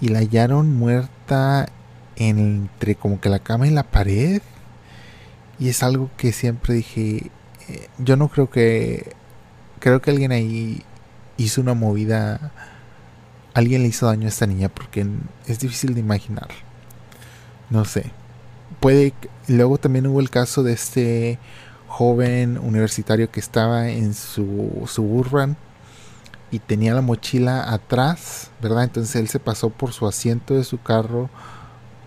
y 0.00 0.08
la 0.08 0.20
hallaron 0.20 0.74
muerta 0.76 1.68
entre 2.16 2.94
como 2.94 3.20
que 3.20 3.28
la 3.28 3.38
cama 3.38 3.66
y 3.66 3.70
la 3.70 3.84
pared. 3.84 4.42
Y 5.58 5.68
es 5.68 5.82
algo 5.82 6.10
que 6.16 6.32
siempre 6.32 6.74
dije, 6.74 7.30
eh, 7.68 7.88
yo 7.98 8.16
no 8.16 8.28
creo 8.28 8.50
que, 8.50 9.12
creo 9.78 10.02
que 10.02 10.10
alguien 10.10 10.32
ahí 10.32 10.82
hizo 11.38 11.60
una 11.60 11.74
movida, 11.74 12.52
alguien 13.54 13.82
le 13.82 13.88
hizo 13.88 14.06
daño 14.06 14.26
a 14.26 14.28
esta 14.28 14.46
niña 14.46 14.68
porque 14.68 15.06
es 15.46 15.58
difícil 15.58 15.94
de 15.94 16.00
imaginar. 16.00 16.48
No 17.70 17.84
sé. 17.84 18.12
Puede, 18.80 19.14
luego 19.48 19.78
también 19.78 20.06
hubo 20.06 20.20
el 20.20 20.30
caso 20.30 20.62
de 20.62 20.74
este 20.74 21.38
joven 21.96 22.58
universitario 22.58 23.30
que 23.30 23.40
estaba 23.40 23.88
en 23.88 24.12
su 24.12 24.82
suburban 24.86 25.56
y 26.50 26.58
tenía 26.58 26.92
la 26.92 27.00
mochila 27.00 27.72
atrás, 27.72 28.50
¿verdad? 28.60 28.84
Entonces 28.84 29.16
él 29.16 29.28
se 29.28 29.40
pasó 29.40 29.70
por 29.70 29.94
su 29.94 30.06
asiento 30.06 30.52
de 30.52 30.64
su 30.64 30.82
carro 30.82 31.30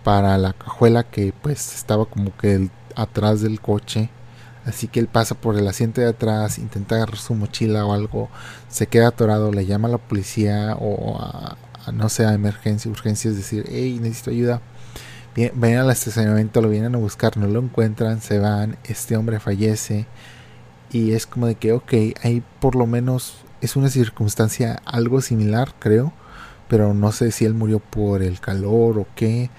para 0.04 0.38
la 0.38 0.52
cajuela 0.52 1.02
que 1.02 1.34
pues 1.42 1.74
estaba 1.74 2.04
como 2.04 2.36
que 2.36 2.70
atrás 2.94 3.40
del 3.40 3.60
coche. 3.60 4.10
Así 4.64 4.86
que 4.86 5.00
él 5.00 5.08
pasa 5.08 5.34
por 5.34 5.58
el 5.58 5.66
asiento 5.66 6.00
de 6.00 6.06
atrás, 6.06 6.58
intenta 6.58 6.94
agarrar 6.94 7.18
su 7.18 7.34
mochila 7.34 7.84
o 7.84 7.92
algo, 7.92 8.28
se 8.68 8.86
queda 8.86 9.08
atorado, 9.08 9.50
le 9.50 9.66
llama 9.66 9.88
a 9.88 9.92
la 9.92 9.98
policía 9.98 10.76
o 10.78 11.18
a, 11.20 11.56
no 11.92 12.08
sé, 12.08 12.26
a 12.26 12.34
emergencia, 12.34 12.88
urgencia, 12.88 13.32
es 13.32 13.38
decir, 13.38 13.64
hey, 13.68 13.98
necesito 14.00 14.30
ayuda 14.30 14.62
ven 15.34 15.76
al 15.76 15.90
estacionamiento, 15.90 16.60
lo 16.60 16.68
vienen 16.68 16.94
a 16.94 16.98
buscar, 16.98 17.36
no 17.36 17.46
lo 17.46 17.60
encuentran, 17.60 18.20
se 18.20 18.38
van, 18.38 18.76
este 18.84 19.16
hombre 19.16 19.40
fallece 19.40 20.06
y 20.92 21.12
es 21.12 21.26
como 21.26 21.46
de 21.46 21.54
que, 21.54 21.72
ok, 21.72 21.92
ahí 22.22 22.42
por 22.60 22.74
lo 22.74 22.86
menos 22.86 23.44
es 23.60 23.76
una 23.76 23.90
circunstancia 23.90 24.80
algo 24.84 25.20
similar, 25.20 25.74
creo, 25.78 26.12
pero 26.68 26.94
no 26.94 27.12
sé 27.12 27.30
si 27.30 27.44
él 27.44 27.54
murió 27.54 27.78
por 27.78 28.22
el 28.22 28.40
calor 28.40 28.98
o 28.98 29.06
qué, 29.14 29.50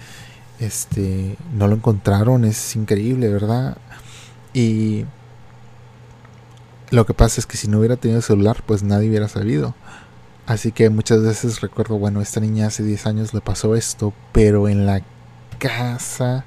este, 0.60 1.38
no 1.54 1.68
lo 1.68 1.76
encontraron, 1.76 2.46
es 2.46 2.76
increíble, 2.76 3.30
¿verdad? 3.30 3.78
Y 4.54 5.06
lo 6.90 7.06
que 7.06 7.14
pasa 7.14 7.40
es 7.40 7.46
que 7.46 7.58
si 7.58 7.68
no 7.68 7.80
hubiera 7.80 7.96
tenido 7.96 8.22
celular, 8.22 8.64
pues 8.66 8.84
nadie 8.84 9.10
hubiera 9.10 9.30
sabido. 9.30 9.74
Así 10.46 10.72
que 10.74 10.90
muchas 10.90 11.22
veces 11.24 11.62
recuerdo, 11.62 11.98
bueno, 11.98 12.22
esta 12.22 12.42
niña 12.42 12.68
hace 12.68 12.84
10 12.84 13.06
años 13.06 13.34
le 13.34 13.42
pasó 13.42 13.76
esto, 13.76 14.14
pero 14.34 14.68
en 14.68 14.86
la 14.86 15.02
casa. 15.62 16.44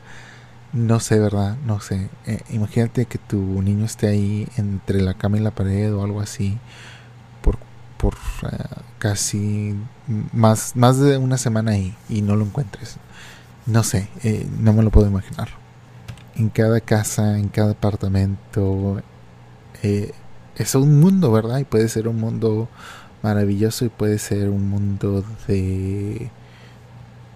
No 0.73 0.99
sé, 0.99 1.21
¿verdad? 1.21 1.57
No 1.65 1.81
sé. 1.81 2.09
Eh, 2.27 2.41
imagínate 2.51 3.07
que 3.07 3.19
tu 3.19 3.63
niño 3.63 3.85
esté 3.85 4.09
ahí 4.09 4.49
entre 4.57 5.01
la 5.01 5.15
cama 5.15 5.39
y 5.39 5.41
la 5.41 5.53
pared 5.53 5.95
o 5.95 6.03
algo 6.03 6.21
así 6.21 6.59
por, 7.43 7.59
por 7.97 8.15
eh, 8.51 8.57
casi 8.99 9.77
más, 10.33 10.75
más 10.75 10.99
de 10.99 11.17
una 11.17 11.39
semana 11.39 11.73
ahí 11.73 11.95
y 12.09 12.23
no 12.23 12.35
lo 12.35 12.45
encuentres. 12.45 12.97
No 13.67 13.85
sé, 13.85 14.09
eh, 14.25 14.47
no 14.59 14.73
me 14.73 14.83
lo 14.83 14.91
puedo 14.91 15.07
imaginar. 15.07 15.49
En 16.35 16.49
cada 16.49 16.81
casa, 16.81 17.39
en 17.39 17.49
cada 17.49 17.73
apartamento, 17.73 19.01
es 19.83 20.75
un 20.75 20.99
mundo, 20.99 21.31
¿verdad? 21.31 21.59
Y 21.59 21.65
puede 21.65 21.89
ser 21.89 22.09
un 22.09 22.19
mundo 22.19 22.69
maravilloso 23.23 23.85
y 23.85 23.91
puede 23.91 24.19
ser 24.19 24.49
un 24.49 24.69
mundo 24.69 25.25
de 25.47 26.31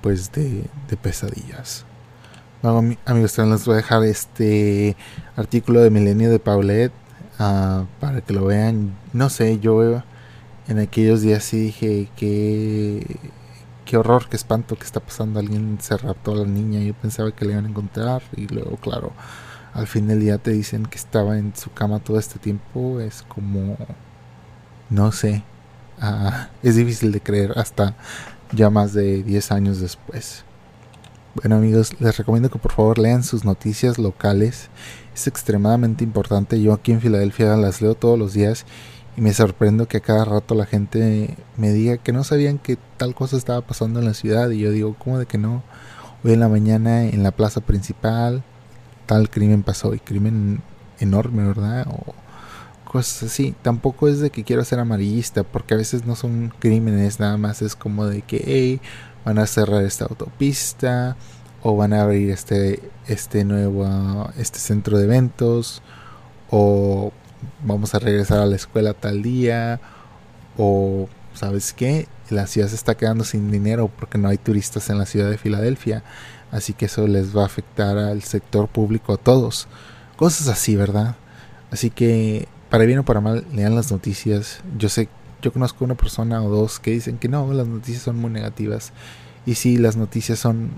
pues 0.00 0.32
de, 0.32 0.64
pesadillas. 1.02 1.84
Bueno, 2.62 2.96
amigos, 3.04 3.38
les 3.38 3.64
voy 3.64 3.74
a 3.74 3.76
dejar 3.76 4.04
este 4.04 4.96
artículo 5.36 5.80
de 5.80 5.90
Milenio 5.90 6.30
de 6.30 6.38
Paulette 6.38 6.92
ah, 7.38 7.84
para 8.00 8.20
que 8.20 8.32
lo 8.32 8.46
vean. 8.46 8.96
No 9.12 9.30
sé, 9.30 9.60
yo 9.60 10.02
en 10.68 10.78
aquellos 10.78 11.22
días 11.22 11.44
sí 11.44 11.58
dije 11.60 12.08
que 12.16 13.16
qué 13.88 13.96
horror, 13.96 14.28
qué 14.28 14.36
espanto 14.36 14.76
que 14.76 14.84
está 14.84 15.00
pasando. 15.00 15.40
Alguien 15.40 15.78
se 15.80 15.96
raptó 15.96 16.32
a 16.32 16.36
la 16.36 16.44
niña. 16.44 16.80
Yo 16.80 16.92
pensaba 16.94 17.32
que 17.32 17.46
le 17.46 17.52
iban 17.52 17.64
a 17.64 17.68
encontrar 17.70 18.22
y 18.36 18.46
luego, 18.46 18.76
claro, 18.76 19.12
al 19.72 19.86
fin 19.86 20.06
del 20.08 20.20
día 20.20 20.36
te 20.38 20.50
dicen 20.50 20.84
que 20.86 20.98
estaba 20.98 21.38
en 21.38 21.56
su 21.56 21.72
cama 21.72 22.00
todo 22.00 22.18
este 22.18 22.38
tiempo. 22.38 23.00
Es 23.00 23.22
como, 23.22 23.78
no 24.90 25.10
sé, 25.12 25.42
ah, 26.00 26.48
es 26.62 26.76
difícil 26.76 27.12
de 27.12 27.20
creer 27.20 27.52
hasta 27.56 27.94
ya 28.52 28.70
más 28.70 28.92
de 28.92 29.22
10 29.22 29.52
años 29.52 29.80
después. 29.80 30.44
Bueno 31.34 31.56
amigos, 31.56 31.92
les 32.00 32.16
recomiendo 32.16 32.50
que 32.50 32.58
por 32.58 32.72
favor 32.72 32.98
lean 32.98 33.22
sus 33.22 33.44
noticias 33.44 33.98
locales. 33.98 34.70
Es 35.14 35.26
extremadamente 35.26 36.04
importante. 36.04 36.60
Yo 36.60 36.72
aquí 36.72 36.92
en 36.92 37.00
Filadelfia 37.00 37.56
las 37.56 37.80
leo 37.80 37.94
todos 37.94 38.18
los 38.18 38.32
días 38.32 38.66
y 39.16 39.20
me 39.20 39.32
sorprendo 39.32 39.86
que 39.86 39.98
a 39.98 40.00
cada 40.00 40.24
rato 40.24 40.54
la 40.54 40.66
gente 40.66 41.36
me 41.56 41.72
diga 41.72 41.96
que 41.96 42.12
no 42.12 42.24
sabían 42.24 42.58
que 42.58 42.78
tal 42.96 43.14
cosa 43.14 43.36
estaba 43.36 43.60
pasando 43.60 44.00
en 44.00 44.06
la 44.06 44.14
ciudad 44.14 44.50
y 44.50 44.60
yo 44.60 44.70
digo, 44.70 44.96
¿cómo 44.98 45.18
de 45.18 45.26
que 45.26 45.38
no? 45.38 45.62
Hoy 46.24 46.32
en 46.32 46.40
la 46.40 46.48
mañana 46.48 47.04
en 47.04 47.22
la 47.22 47.30
plaza 47.30 47.60
principal 47.60 48.42
tal 49.06 49.30
crimen 49.30 49.62
pasó 49.62 49.94
y 49.94 49.98
crimen 49.98 50.60
enorme, 51.00 51.46
¿verdad? 51.46 51.86
O 51.88 52.14
cosas 52.88 53.30
así. 53.30 53.54
Tampoco 53.62 54.08
es 54.08 54.20
de 54.20 54.30
que 54.30 54.44
quiero 54.44 54.64
ser 54.64 54.80
amarillista, 54.80 55.44
porque 55.44 55.74
a 55.74 55.76
veces 55.76 56.06
no 56.06 56.16
son 56.16 56.52
crímenes, 56.58 57.20
nada 57.20 57.36
más 57.36 57.62
es 57.62 57.76
como 57.76 58.06
de 58.06 58.22
que, 58.22 58.42
hey, 58.44 58.80
van 59.24 59.38
a 59.38 59.46
cerrar 59.46 59.84
esta 59.84 60.06
autopista 60.06 61.16
o 61.62 61.76
van 61.76 61.92
a 61.92 62.02
abrir 62.02 62.30
este, 62.30 62.80
este 63.06 63.44
nuevo, 63.44 64.30
este 64.38 64.58
centro 64.58 64.98
de 64.98 65.04
eventos 65.04 65.82
o 66.50 67.12
vamos 67.62 67.94
a 67.94 67.98
regresar 67.98 68.38
a 68.38 68.46
la 68.46 68.56
escuela 68.56 68.94
tal 68.94 69.22
día 69.22 69.80
o, 70.56 71.08
¿sabes 71.34 71.72
qué? 71.72 72.08
La 72.30 72.46
ciudad 72.46 72.68
se 72.68 72.74
está 72.74 72.96
quedando 72.96 73.24
sin 73.24 73.50
dinero 73.50 73.90
porque 73.98 74.18
no 74.18 74.28
hay 74.28 74.38
turistas 74.38 74.88
en 74.90 74.98
la 74.98 75.06
ciudad 75.06 75.30
de 75.30 75.38
Filadelfia, 75.38 76.02
así 76.50 76.72
que 76.72 76.86
eso 76.86 77.06
les 77.06 77.36
va 77.36 77.42
a 77.42 77.46
afectar 77.46 77.98
al 77.98 78.22
sector 78.22 78.68
público 78.68 79.12
a 79.14 79.18
todos. 79.18 79.68
Cosas 80.16 80.48
así, 80.48 80.74
¿verdad? 80.74 81.16
Así 81.70 81.90
que 81.90 82.48
para 82.70 82.84
bien 82.84 82.98
o 82.98 83.04
para 83.04 83.20
mal, 83.20 83.46
lean 83.52 83.74
las 83.74 83.90
noticias. 83.90 84.60
Yo 84.76 84.88
sé, 84.88 85.08
yo 85.42 85.52
conozco 85.52 85.84
una 85.84 85.94
persona 85.94 86.42
o 86.42 86.50
dos 86.50 86.78
que 86.80 86.90
dicen 86.90 87.18
que 87.18 87.28
no, 87.28 87.52
las 87.52 87.66
noticias 87.66 88.02
son 88.02 88.16
muy 88.16 88.30
negativas. 88.30 88.92
Y 89.46 89.54
sí, 89.54 89.78
las 89.78 89.96
noticias 89.96 90.38
son 90.38 90.70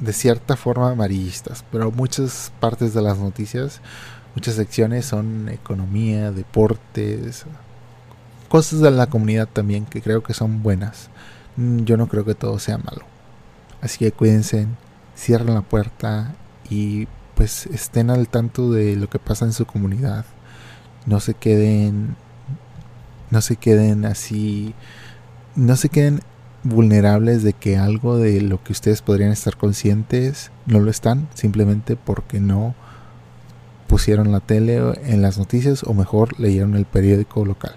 de 0.00 0.12
cierta 0.12 0.56
forma 0.56 0.90
amarillistas, 0.90 1.64
pero 1.70 1.92
muchas 1.92 2.52
partes 2.58 2.94
de 2.94 3.02
las 3.02 3.18
noticias, 3.18 3.80
muchas 4.34 4.54
secciones 4.54 5.06
son 5.06 5.48
economía, 5.48 6.32
deportes, 6.32 7.44
cosas 8.48 8.80
de 8.80 8.90
la 8.90 9.06
comunidad 9.06 9.48
también 9.48 9.86
que 9.86 10.02
creo 10.02 10.22
que 10.22 10.34
son 10.34 10.62
buenas. 10.62 11.08
Mm, 11.56 11.80
yo 11.80 11.96
no 11.96 12.08
creo 12.08 12.24
que 12.24 12.34
todo 12.34 12.58
sea 12.58 12.78
malo. 12.78 13.04
Así 13.80 13.98
que 13.98 14.12
cuídense, 14.12 14.66
cierren 15.16 15.54
la 15.54 15.62
puerta 15.62 16.34
y 16.70 17.06
pues 17.34 17.66
estén 17.66 18.10
al 18.10 18.28
tanto 18.28 18.70
de 18.70 18.96
lo 18.96 19.08
que 19.08 19.18
pasa 19.18 19.44
en 19.44 19.52
su 19.52 19.66
comunidad 19.66 20.24
no 21.06 21.20
se 21.20 21.34
queden 21.34 22.16
no 23.30 23.40
se 23.40 23.56
queden 23.56 24.04
así 24.04 24.74
no 25.56 25.76
se 25.76 25.88
queden 25.88 26.20
vulnerables 26.64 27.42
de 27.42 27.52
que 27.52 27.76
algo 27.76 28.18
de 28.18 28.40
lo 28.40 28.62
que 28.62 28.72
ustedes 28.72 29.02
podrían 29.02 29.32
estar 29.32 29.56
conscientes 29.56 30.50
no 30.66 30.80
lo 30.80 30.90
están 30.90 31.28
simplemente 31.34 31.96
porque 31.96 32.40
no 32.40 32.74
pusieron 33.88 34.32
la 34.32 34.40
tele 34.40 34.80
en 35.04 35.20
las 35.22 35.38
noticias 35.38 35.82
o 35.84 35.92
mejor 35.92 36.40
leyeron 36.40 36.76
el 36.76 36.86
periódico 36.86 37.44
local. 37.44 37.74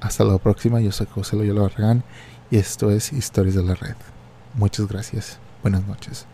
Hasta 0.00 0.24
la 0.24 0.38
próxima, 0.38 0.80
yo 0.80 0.92
soy 0.92 1.06
José 1.12 1.36
Loyola 1.36 1.62
Barragán 1.62 2.04
y 2.50 2.56
esto 2.56 2.90
es 2.90 3.12
Historias 3.12 3.56
de 3.56 3.64
la 3.64 3.74
Red. 3.74 3.96
Muchas 4.54 4.86
gracias. 4.88 5.38
Buenas 5.62 5.86
noches. 5.86 6.26